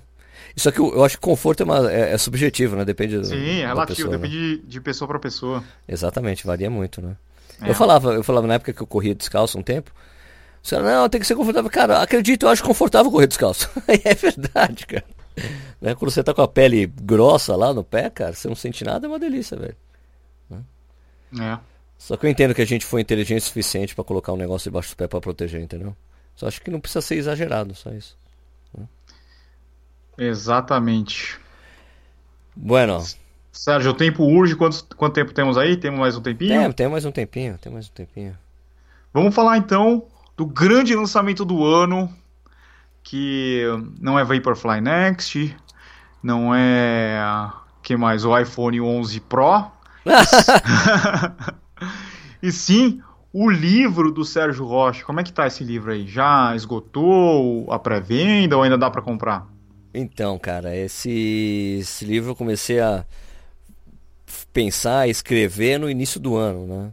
[0.56, 2.86] Isso aqui eu acho que conforto é, uma, é, é subjetivo, né?
[2.86, 4.56] Depende Sim, é relativo, pessoa, depende né?
[4.56, 5.62] de, de, pessoa para pessoa.
[5.86, 7.16] Exatamente, varia muito, né?
[7.60, 7.68] É.
[7.68, 9.92] Eu falava, eu falava na época que eu corria descalço um tempo.
[10.62, 11.70] Você não, tem que ser confortável.
[11.70, 13.68] Cara, acredito, eu acho confortável correr descalço.
[13.86, 15.19] é verdade, cara.
[15.80, 15.94] Né?
[15.94, 19.06] Quando você tá com a pele grossa lá no pé, cara, você não sente nada,
[19.06, 19.76] é uma delícia, velho.
[20.50, 20.62] Né?
[21.40, 21.58] É.
[21.96, 24.70] Só que eu entendo que a gente foi inteligente o suficiente para colocar um negócio
[24.70, 25.96] debaixo do pé para proteger, entendeu?
[26.36, 28.14] Só acho que não precisa ser exagerado, só isso.
[28.76, 28.86] Né?
[30.18, 31.40] Exatamente.
[32.54, 33.02] Bueno,
[33.52, 34.54] Sérgio, o tempo urge.
[34.56, 35.76] Quanto, quanto tempo temos aí?
[35.76, 36.60] Temos mais um tempinho?
[36.60, 38.38] Tem, tem mais um tempinho, tem mais um tempinho.
[39.12, 42.10] Vamos falar então do grande lançamento do ano,
[43.02, 43.64] que
[44.00, 45.56] não é Vaporfly Next,
[46.22, 47.50] não é
[47.82, 49.66] que mais o iPhone 11 Pro,
[52.42, 53.00] e sim
[53.32, 55.04] o livro do Sérgio Rocha.
[55.04, 56.06] Como é que tá esse livro aí?
[56.06, 59.46] Já esgotou a pré-venda ou ainda dá para comprar?
[59.92, 63.04] Então, cara, esse, esse livro eu comecei a
[64.52, 66.92] pensar, escrever no início do ano, né?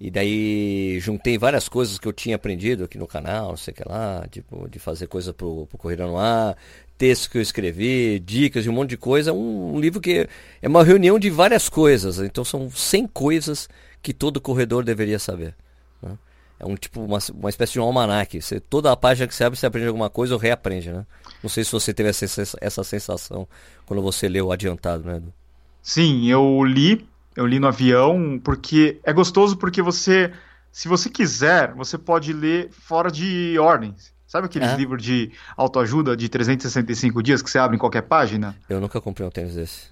[0.00, 3.76] E daí juntei várias coisas que eu tinha aprendido aqui no canal, não sei o
[3.76, 6.56] que lá, tipo, de fazer coisa pro, pro Corrida no Ar,
[6.96, 9.30] textos que eu escrevi, dicas de um monte de coisa.
[9.34, 10.26] Um, um, livro que
[10.62, 12.18] é uma reunião de várias coisas.
[12.18, 13.68] Então são 100 coisas
[14.00, 15.54] que todo corredor deveria saber.
[16.02, 16.16] Né?
[16.58, 18.40] É um tipo, uma, uma espécie de um almanac.
[18.40, 21.04] Você, toda a página que você abre, você aprende alguma coisa ou reaprende, né?
[21.42, 22.24] Não sei se você teve essa,
[22.58, 23.46] essa sensação
[23.84, 25.34] quando você leu adiantado, né, Edu?
[25.82, 30.32] Sim, eu li eu li no avião, porque é gostoso porque você,
[30.72, 34.12] se você quiser, você pode ler fora de ordens.
[34.26, 34.76] Sabe aqueles é.
[34.76, 38.56] livros de autoajuda de 365 dias que você abre em qualquer página?
[38.68, 39.88] Eu nunca comprei um tênis desse.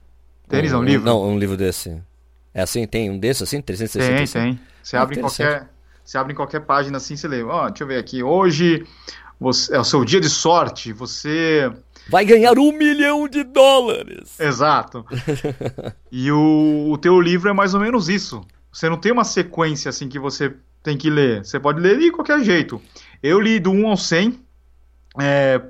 [0.49, 1.07] Tênis um, é um livro?
[1.07, 2.01] Não, um livro desse.
[2.55, 4.33] É assim, tem um desse assim, 365?
[4.33, 4.61] Tem, tem.
[4.83, 5.69] Você ah, abre em qualquer,
[6.05, 7.43] você abre em qualquer página assim, você lê.
[7.43, 8.23] Ó, oh, deixa eu ver aqui.
[8.23, 8.87] Hoje
[9.41, 10.93] você, é o seu dia de sorte.
[10.93, 11.71] Você
[12.09, 14.39] vai ganhar um milhão de dólares.
[14.39, 15.05] Exato.
[16.11, 18.45] e o, o teu livro é mais ou menos isso.
[18.73, 21.45] Você não tem uma sequência assim que você tem que ler.
[21.45, 22.81] Você pode ler de qualquer jeito.
[23.23, 24.41] Eu li do 1 ao 100,
[25.21, 25.61] é,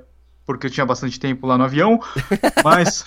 [0.45, 1.99] porque eu tinha bastante tempo lá no avião,
[2.63, 3.03] mas,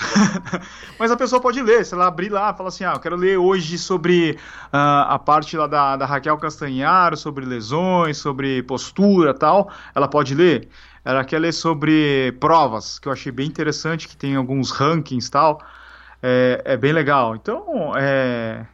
[0.98, 3.36] mas a pessoa pode ler, se ela abrir lá, fala assim, ah, eu quero ler
[3.36, 4.38] hoje sobre
[4.72, 10.34] uh, a parte lá da, da Raquel Castanharo, sobre lesões, sobre postura tal, ela pode
[10.34, 10.68] ler.
[11.04, 15.60] Ela quer ler sobre provas, que eu achei bem interessante, que tem alguns rankings tal.
[16.22, 17.34] É, é bem legal.
[17.34, 18.64] Então, é,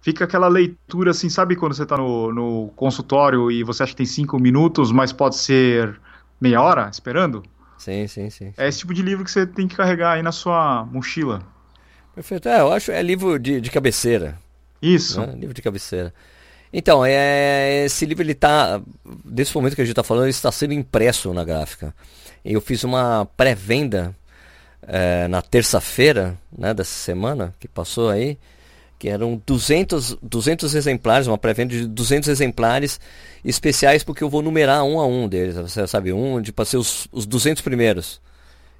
[0.00, 3.96] fica aquela leitura assim, sabe quando você está no, no consultório e você acha que
[3.96, 5.98] tem cinco minutos, mas pode ser
[6.40, 7.42] meia hora esperando?
[7.76, 8.54] Sim, sim, sim.
[8.56, 11.42] É esse tipo de livro que você tem que carregar aí na sua mochila.
[12.14, 12.48] Perfeito.
[12.48, 14.38] É, eu acho é livro de, de cabeceira.
[14.80, 15.20] Isso.
[15.20, 15.34] Né?
[15.36, 16.14] Livro de cabeceira.
[16.76, 18.82] Então, é, esse livro, ele tá.
[19.24, 21.94] Desse momento que a gente está falando, ele está sendo impresso na gráfica.
[22.44, 24.12] Eu fiz uma pré-venda
[24.82, 28.36] é, na terça-feira né, dessa semana, que passou aí,
[28.98, 32.98] que eram 200, 200 exemplares, uma pré-venda de 200 exemplares
[33.44, 35.54] especiais, porque eu vou numerar um a um deles.
[35.54, 38.20] Você sabe, um de para ser os, os 200 primeiros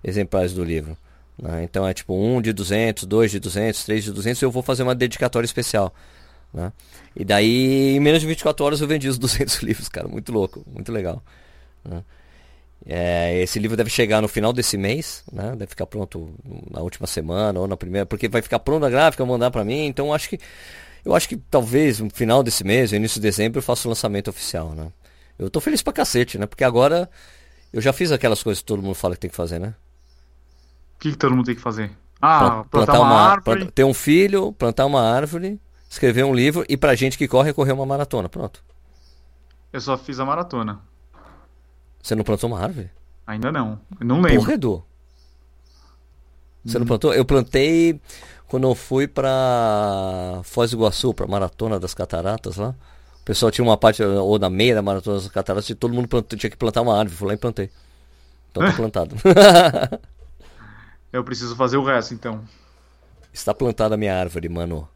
[0.03, 0.97] exemplares do livro.
[1.41, 1.63] Né?
[1.63, 4.65] Então é tipo um de 200, dois de 200, três de 200, e eu vou
[4.65, 5.95] fazer uma dedicatória especial.
[6.55, 6.73] Né?
[7.17, 10.07] E daí, em menos de 24 horas, eu vendi os 200 livros, cara.
[10.07, 11.23] Muito louco, muito legal.
[11.85, 12.03] Né?
[12.87, 15.51] É, esse livro deve chegar no final desse mês, né?
[15.57, 16.33] Deve ficar pronto
[16.71, 19.87] na última semana ou na primeira, porque vai ficar pronto a gráfica, mandar para mim.
[19.87, 20.39] Então acho que
[21.05, 24.29] eu acho que talvez no final desse mês, início de dezembro, eu faça o lançamento
[24.29, 24.93] oficial, né?
[25.39, 26.47] Eu tô feliz pra cacete, né?
[26.47, 27.11] Porque agora
[27.73, 29.75] eu já fiz aquelas coisas que todo mundo fala que tem que fazer, né?
[30.97, 31.91] O que, que todo mundo tem que fazer?
[32.21, 33.71] Ah, plantar, plantar uma, uma árvore.
[33.73, 35.59] ter um filho, plantar uma árvore
[35.95, 38.29] escrever um livro e pra gente que corre, correr uma maratona.
[38.29, 38.63] Pronto.
[39.73, 40.81] Eu só fiz a maratona.
[42.03, 42.91] Você não plantou uma árvore?
[43.27, 43.81] Ainda não.
[43.99, 44.41] Eu não lembro.
[44.41, 44.85] Corredor.
[46.65, 46.81] Você hum.
[46.81, 47.15] não plantou?
[47.15, 48.01] Eu plantei
[48.49, 52.75] quando eu fui pra Foz do Iguaçu, pra Maratona das Cataratas lá.
[53.21, 56.09] O pessoal tinha uma parte, ou na meia da Maratona das Cataratas, e todo mundo
[56.09, 57.17] plantou, tinha que plantar uma árvore.
[57.17, 57.71] Fui lá e plantei.
[58.51, 59.17] Então tá plantado.
[61.13, 62.43] eu preciso fazer o resto, então.
[63.33, 64.89] Está plantada a minha árvore, mano.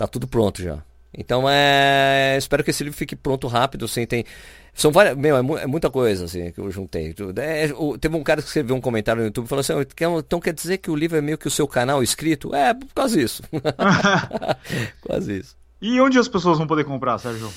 [0.00, 0.78] Tá tudo pronto já.
[1.12, 2.34] Então é.
[2.38, 4.24] Espero que esse livro fique pronto rápido, assim, tem.
[4.72, 5.14] São várias.
[5.14, 7.14] Meu, é, é muita coisa, assim, que eu juntei.
[7.36, 9.74] É, o, teve um cara que escreveu um comentário no YouTube falando assim,
[10.18, 12.54] então quer dizer que o livro é meio que o seu canal escrito?
[12.54, 13.42] É, quase isso.
[15.04, 15.54] quase isso.
[15.82, 17.52] E onde as pessoas vão poder comprar, Sérgio?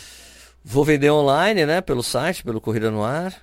[0.61, 1.79] Vou vender online, né?
[1.79, 3.33] Pelo site, pelo Corrida no Ar.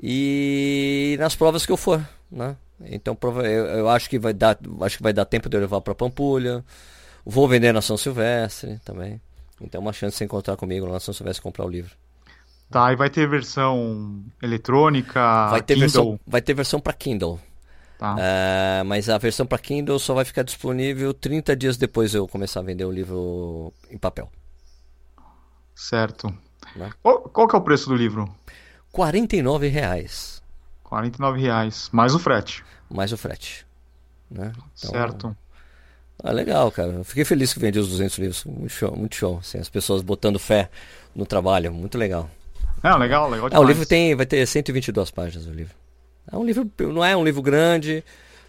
[0.00, 2.00] E nas provas que eu for,
[2.30, 2.54] né?
[2.84, 4.56] Então eu, eu acho que vai dar.
[4.82, 6.64] Acho que vai dar tempo de eu levar para Pampulha.
[7.24, 9.20] Vou vender na São Silvestre também.
[9.60, 11.94] Então, uma chance de você encontrar comigo lá na São Silvestre e comprar o livro.
[12.70, 15.88] Tá, e vai ter versão eletrônica, vai ter Kindle?
[15.88, 17.40] Versão, vai ter versão para Kindle.
[17.98, 18.16] Tá.
[18.18, 22.60] É, mas a versão para Kindle só vai ficar disponível 30 dias depois eu começar
[22.60, 24.30] a vender o livro em papel.
[25.74, 26.32] Certo.
[26.76, 26.90] Né?
[27.02, 28.32] Qual, qual que é o preço do livro?
[28.94, 30.42] R$ reais.
[30.90, 32.64] R$ reais, mais o frete.
[32.88, 33.66] Mais o frete.
[34.30, 34.52] Né?
[34.78, 35.36] Então, certo.
[36.22, 36.90] Ah, legal, cara.
[36.92, 38.44] Eu fiquei feliz que vendi os 200 livros.
[38.44, 39.38] Muito show, muito show.
[39.38, 40.68] Assim, as pessoas botando fé
[41.14, 41.72] no trabalho.
[41.72, 42.30] Muito legal.
[42.82, 43.52] É, legal, legal demais.
[43.52, 45.74] É, o livro tem, vai ter 122 páginas, o livro.
[46.30, 48.04] É um livro, não é um livro grande,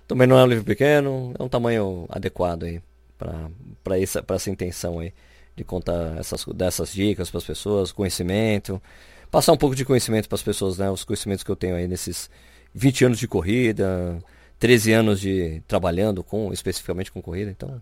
[0.08, 2.82] também não é um livro pequeno, é um tamanho adequado aí
[3.18, 5.14] para essa, essa intenção aí
[5.56, 8.82] de contar essas, dessas dicas para as pessoas, conhecimento,
[9.30, 10.90] passar um pouco de conhecimento para as pessoas, né?
[10.90, 12.30] Os conhecimentos que eu tenho aí nesses
[12.74, 14.18] 20 anos de corrida,
[14.62, 17.82] 13 anos de trabalhando com especificamente com corrida, então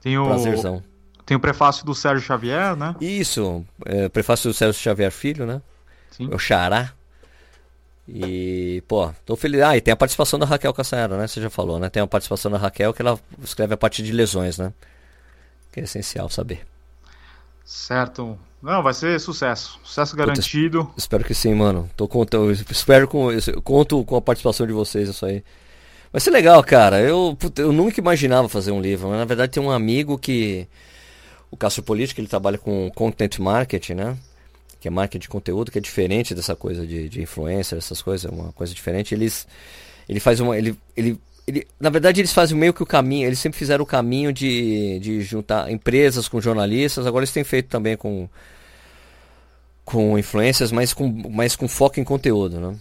[0.00, 0.80] tem o, prazerzão.
[1.26, 2.94] Tem o prefácio do Sérgio Xavier, né?
[3.00, 5.60] Isso, é, prefácio do Sérgio Xavier Filho, né?
[6.12, 6.30] Sim.
[6.32, 6.92] O Xará.
[8.08, 9.60] E, pô, tô feliz.
[9.60, 11.26] Ah, e tem a participação da Raquel Caçaera, né?
[11.26, 11.88] Você já falou, né?
[11.88, 14.72] Tem a participação da Raquel que ela escreve a partir de lesões, né?
[15.72, 16.64] Que é essencial saber.
[17.64, 18.38] Certo.
[18.62, 19.80] Não, vai ser sucesso.
[19.82, 20.84] Sucesso garantido.
[20.84, 21.90] Puta, espero que sim, mano.
[21.96, 23.30] Tô contando, espero com,
[23.64, 25.42] conto com a participação de vocês isso aí.
[26.12, 27.00] Vai ser legal, cara.
[27.00, 30.66] Eu, eu nunca imaginava fazer um livro, mas na verdade tem um amigo que
[31.50, 34.16] o Cássio Político, ele trabalha com content marketing, né?
[34.80, 38.30] Que é marketing de conteúdo, que é diferente dessa coisa de, de influencer, essas coisas,
[38.30, 39.14] é uma coisa diferente.
[39.14, 39.46] Eles
[40.08, 43.38] ele faz uma ele, ele ele, na verdade, eles fazem meio que o caminho, eles
[43.40, 47.96] sempre fizeram o caminho de, de juntar empresas com jornalistas, agora eles têm feito também
[47.96, 48.28] com,
[49.84, 52.76] com influências, mas com, mas com foco em conteúdo, né?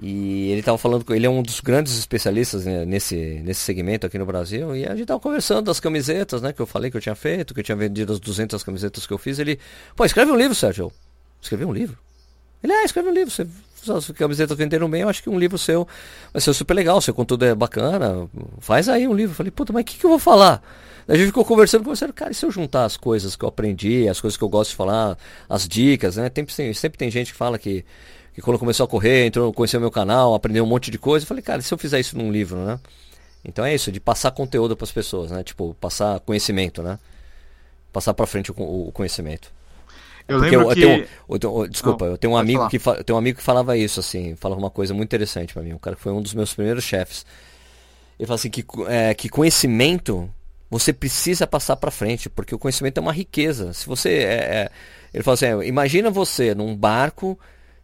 [0.00, 4.16] E ele estava falando, ele é um dos grandes especialistas né, nesse, nesse segmento aqui
[4.16, 4.76] no Brasil.
[4.76, 6.52] E a gente estava conversando das camisetas, né?
[6.52, 9.12] Que eu falei que eu tinha feito, que eu tinha vendido as 200 camisetas que
[9.12, 9.38] eu fiz.
[9.38, 9.58] Ele,
[9.96, 10.92] pô, escreve um livro, Sérgio.
[11.42, 11.98] Escrevi um livro?
[12.62, 13.30] Ele, ah, escreve um livro.
[13.30, 13.46] Você
[13.88, 15.86] as camisetas venderam bem, eu acho que um livro seu
[16.32, 18.28] vai ser super legal, seu conteúdo é bacana,
[18.58, 19.32] faz aí um livro.
[19.32, 20.62] Eu falei, puta, mas o que, que eu vou falar?
[21.08, 24.06] a gente ficou conversando, conversando, cara, e se eu juntar as coisas que eu aprendi,
[24.06, 25.16] as coisas que eu gosto de falar,
[25.48, 26.30] as dicas, né?
[26.34, 27.82] Sempre, sempre tem gente que fala que,
[28.38, 31.24] que quando começou a correr, entrou, conheceu meu canal, aprendeu um monte de coisa.
[31.24, 32.78] Eu falei, cara, e se eu fizer isso num livro, né?
[33.44, 35.42] Então é isso, de passar conteúdo para as pessoas, né?
[35.42, 37.00] Tipo, passar conhecimento, né?
[37.92, 39.52] Passar para frente o, o conhecimento.
[40.28, 40.82] Eu Porque lembro eu, que...
[40.82, 43.42] eu tenho, eu tenho, desculpa, Não, eu tenho um amigo que tenho um amigo que
[43.42, 45.72] falava isso assim, falava uma coisa muito interessante para mim.
[45.72, 47.26] Um cara que foi um dos meus primeiros chefes.
[48.20, 50.30] Ele fala assim que, é, que conhecimento
[50.70, 53.72] você precisa passar para frente, porque o conhecimento é uma riqueza.
[53.72, 54.70] Se você é, é,
[55.12, 57.36] ele fala assim, é, imagina você num barco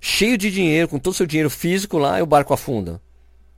[0.05, 3.01] cheio de dinheiro, com todo o seu dinheiro físico lá, e o barco afunda.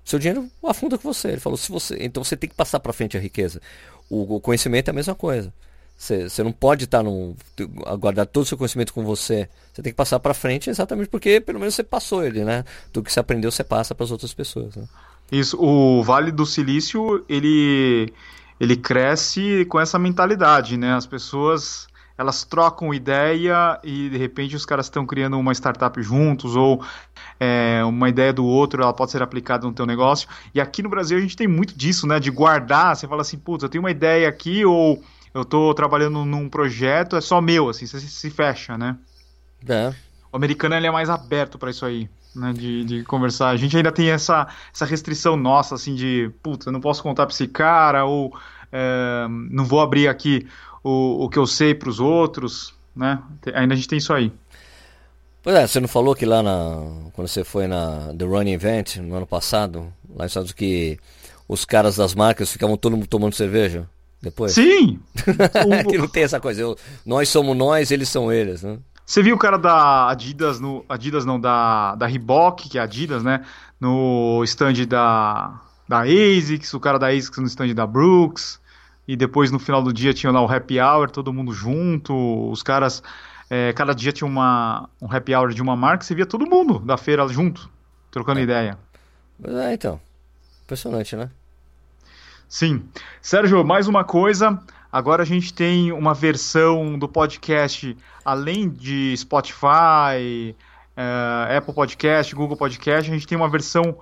[0.05, 1.31] Seu dinheiro afunda com você.
[1.31, 3.61] Ele falou, se você, então você tem que passar para frente a riqueza.
[4.09, 5.53] O, o conhecimento é a mesma coisa.
[5.99, 9.49] Você não pode estar tá guardar todo o seu conhecimento com você.
[9.73, 12.65] Você tem que passar para frente exatamente porque pelo menos você passou ele, né?
[12.93, 14.77] Tudo que você aprendeu você passa para as outras pessoas.
[14.77, 14.85] Né?
[15.33, 15.57] Isso.
[15.59, 18.13] O Vale do Silício ele
[18.61, 20.93] ele cresce com essa mentalidade, né?
[20.93, 21.89] As pessoas
[22.19, 26.83] elas trocam ideia e de repente os caras estão criando uma startup juntos ou
[27.39, 30.29] é, uma ideia do outro ela pode ser aplicada no teu negócio.
[30.55, 32.19] E aqui no Brasil a gente tem muito disso, né?
[32.19, 32.97] De guardar.
[32.97, 35.03] Você fala assim, putz, eu tenho uma ideia aqui ou
[35.35, 38.97] eu tô trabalhando num projeto, é só meu, assim, você se fecha, né?
[39.69, 39.93] É.
[40.33, 42.55] O americano ele é mais aberto para isso aí, né?
[42.55, 43.51] De, de conversar.
[43.51, 47.27] A gente ainda tem essa, essa restrição nossa, assim, de puta, eu não posso contar
[47.27, 48.35] pra esse cara, ou
[48.73, 50.47] é, não vou abrir aqui
[50.89, 53.21] o, o que eu sei para os outros, né?
[53.55, 54.33] Ainda a gente tem isso aí.
[55.43, 56.83] Pois é, você não falou que lá na.
[57.13, 60.99] Quando você foi na The Running Event no ano passado, lá nos Estados que
[61.49, 63.89] os caras das marcas ficavam todo mundo tomando cerveja?
[64.23, 64.53] depois?
[64.53, 64.99] Sim!
[65.89, 66.61] que não tem essa coisa.
[66.61, 68.79] Eu, nós somos nós, eles são eles, né?
[69.05, 73.23] Você viu o cara da Adidas, no, Adidas não, da, da Reebok, que é Adidas,
[73.23, 73.45] né?
[73.81, 78.59] No stand da, da ASICS, o cara da ASICS no stand da Brooks,
[79.07, 82.63] e depois no final do dia tinha lá o happy hour, todo mundo junto, os
[82.63, 83.03] caras,
[83.49, 86.79] é, cada dia tinha uma, um happy hour de uma marca, você via todo mundo
[86.81, 87.71] da feira junto,
[88.11, 88.43] trocando é.
[88.43, 88.79] ideia.
[89.45, 90.01] É, então,
[90.65, 91.31] impressionante, né?
[92.49, 92.85] Sim.
[93.21, 94.61] Sérgio, mais uma coisa.
[94.91, 100.55] Agora a gente tem uma versão do podcast, além de Spotify,
[100.97, 103.99] uh, Apple Podcast, Google Podcast, a gente tem uma versão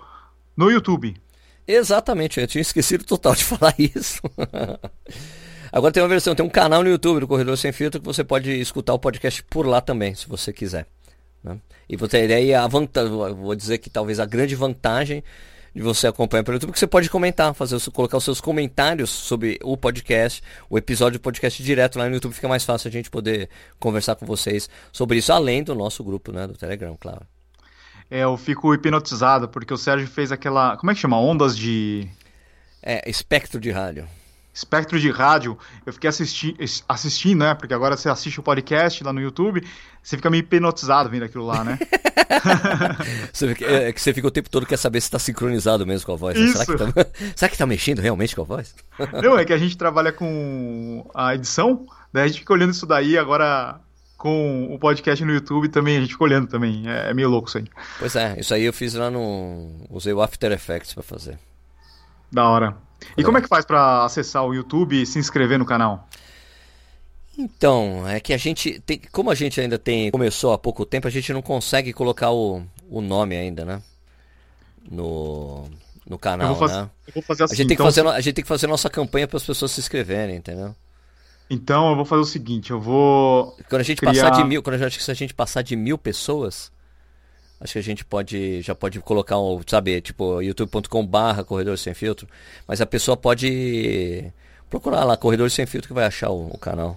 [0.56, 1.16] no YouTube.
[1.66, 4.20] Exatamente, eu tinha esquecido total de falar isso.
[5.72, 8.22] Agora tem uma versão, tem um canal no YouTube do Corredor Sem Filtro que você
[8.22, 10.86] pode escutar o podcast por lá também, se você quiser.
[11.42, 11.58] Né?
[11.88, 15.24] E você ideia a vantagem, vou dizer que talvez a grande vantagem
[15.74, 19.58] de você acompanhar pelo YouTube, que você pode comentar, fazer colocar os seus comentários sobre
[19.62, 20.40] o podcast,
[20.70, 23.48] o episódio do podcast direto lá no YouTube, fica mais fácil a gente poder
[23.80, 27.26] conversar com vocês sobre isso, além do nosso grupo, né, do Telegram, claro.
[28.14, 30.76] É, eu fico hipnotizado, porque o Sérgio fez aquela.
[30.76, 31.18] Como é que chama?
[31.18, 32.08] Ondas de.
[32.80, 34.06] É, espectro de rádio
[34.54, 36.56] espectro de rádio, eu fiquei assisti
[36.88, 37.54] assistindo, né?
[37.54, 39.66] Porque agora você assiste o podcast lá no YouTube,
[40.00, 41.76] você fica meio hipnotizado vendo aquilo lá, né?
[43.34, 46.12] você é, que você fica o tempo todo quer saber se está sincronizado mesmo com
[46.12, 46.38] a voz.
[46.38, 46.46] Né?
[46.52, 48.76] Será, que tá, será que tá mexendo realmente com a voz?
[49.20, 52.86] Não, é que a gente trabalha com a edição, daí a gente fica olhando isso
[52.86, 53.80] daí, agora
[54.24, 56.88] com o podcast no YouTube também, a gente fica olhando também.
[56.88, 57.66] É, é meio louco isso aí.
[57.98, 59.68] Pois é, isso aí eu fiz lá no.
[59.90, 61.38] Usei o After Effects para fazer.
[62.32, 62.74] Da hora.
[63.18, 66.08] E como é que faz para acessar o YouTube e se inscrever no canal?
[67.36, 71.06] Então, é que a gente tem, como a gente ainda tem começou há pouco tempo,
[71.06, 73.82] a gente não consegue colocar o, o nome ainda, né?
[74.90, 75.68] No,
[76.08, 76.90] no canal, eu vou fazer, né?
[77.08, 78.66] Eu vou fazer assim, a, gente então, tem que fazer, a gente tem que fazer
[78.68, 80.74] nossa campanha para as pessoas se inscreverem, entendeu?
[81.48, 83.56] Então eu vou fazer o seguinte, eu vou.
[83.68, 84.12] Quando a gente criar...
[84.12, 86.72] passar de mil, quando a gente, se a gente passar de mil pessoas,
[87.60, 92.26] acho que a gente pode já pode colocar um, sabe, tipo youtube.com/barra corredor sem filtro,
[92.66, 94.32] mas a pessoa pode
[94.70, 96.96] procurar lá corredor sem filtro que vai achar o, o canal.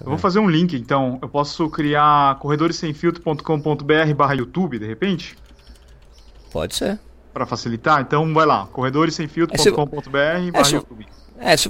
[0.00, 1.18] Eu vou fazer um link, então.
[1.20, 5.36] Eu posso criar corredoressemfiltro.com.br barra YouTube, de repente?
[6.50, 6.98] Pode ser.
[7.32, 8.00] Para facilitar?
[8.00, 11.06] Então vai lá, corredoressemfiltro.com.br é, barra YouTube.
[11.38, 11.68] É, se,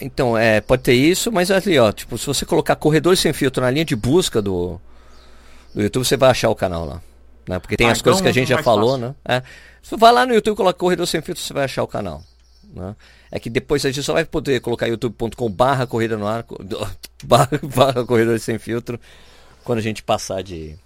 [0.00, 3.62] então, é, pode ter isso, mas ali, ó, tipo, se você colocar Corredores Sem Filtro
[3.62, 4.80] na linha de busca do,
[5.74, 7.02] do YouTube, você vai achar o canal lá.
[7.48, 7.58] Né?
[7.58, 9.06] Porque tem ah, as então coisas que a gente já falou, fácil.
[9.08, 9.14] né?
[9.24, 9.40] É,
[9.82, 11.86] se você vai lá no YouTube e coloca Corredor Sem Filtro, você vai achar o
[11.86, 12.22] canal.
[12.74, 12.94] Né?
[13.30, 16.44] É que depois a gente só vai poder colocar youtube.com barra corrida no ar,
[17.24, 19.00] barra, barra corredor sem filtro,
[19.64, 20.78] quando a gente passar de,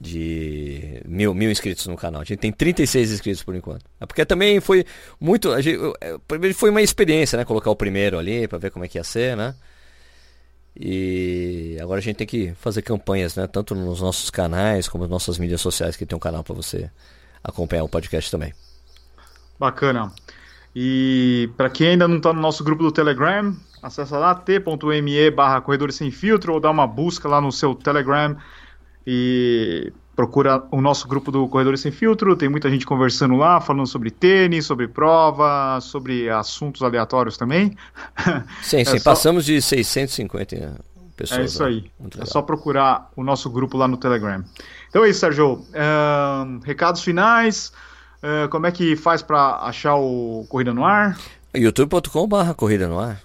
[0.00, 2.20] de mil, mil inscritos no canal.
[2.20, 3.84] A gente tem 36 inscritos por enquanto.
[4.00, 4.84] É porque também foi
[5.20, 5.52] muito.
[5.52, 7.44] A gente, é, foi uma experiência, né?
[7.44, 9.54] Colocar o primeiro ali para ver como é que ia ser, né?
[10.80, 13.46] E agora a gente tem que fazer campanhas, né?
[13.48, 16.88] Tanto nos nossos canais como nas nossas mídias sociais, que tem um canal para você
[17.42, 18.54] acompanhar o podcast também.
[19.58, 20.12] Bacana.
[20.74, 25.60] E para quem ainda não está no nosso grupo do Telegram, acessa lá t.me barra
[25.60, 28.36] corredores sem filtro ou dá uma busca lá no seu Telegram
[29.10, 32.36] e procura o nosso grupo do Corredores Sem Filtro.
[32.36, 37.74] Tem muita gente conversando lá, falando sobre tênis, sobre prova, sobre assuntos aleatórios também.
[38.60, 39.10] Sim, é sim, só...
[39.10, 40.74] passamos de 650
[41.16, 41.40] pessoas.
[41.40, 41.90] É isso aí.
[42.20, 44.44] É só procurar o nosso grupo lá no Telegram.
[44.90, 45.54] Então é isso, Sérgio.
[45.54, 47.72] Uh, recados finais.
[48.18, 51.18] Uh, como é que faz para achar o Corrida no Ar?
[51.54, 53.22] youtube.com/barra Corrida no Ar.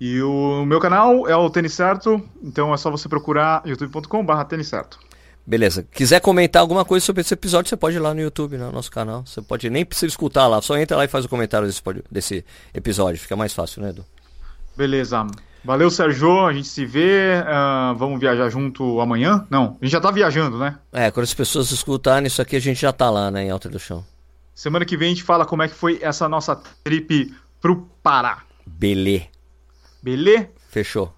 [0.00, 4.68] E o meu canal é o Tênis Certo, então é só você procurar youtube.com.br Tênis
[4.68, 4.98] Certo.
[5.46, 5.86] Beleza.
[5.90, 8.90] Quiser comentar alguma coisa sobre esse episódio, você pode ir lá no YouTube, no nosso
[8.90, 9.24] canal.
[9.26, 12.44] Você pode nem precisa escutar lá, só entra lá e faz o comentário desse, desse
[12.72, 13.20] episódio.
[13.20, 14.04] Fica mais fácil, né, Edu?
[14.76, 15.26] Beleza.
[15.64, 16.46] Valeu, Sérgio.
[16.46, 17.42] A gente se vê.
[17.42, 19.46] Uh, vamos viajar junto amanhã?
[19.50, 20.78] Não, a gente já tá viajando, né?
[20.92, 23.68] É, quando as pessoas escutarem isso aqui, a gente já tá lá, né, em Alta
[23.68, 24.04] do Chão.
[24.54, 28.42] Semana que vem a gente fala como é que foi essa nossa trip pro Pará.
[28.66, 29.39] Beleza.
[30.02, 30.48] Beleza?
[30.68, 31.12] Fechou.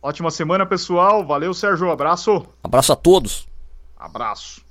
[0.00, 1.26] Ótima semana, pessoal.
[1.26, 1.90] Valeu, Sérgio.
[1.90, 2.46] Abraço.
[2.62, 3.48] Abraço a todos.
[3.96, 4.62] Abraço.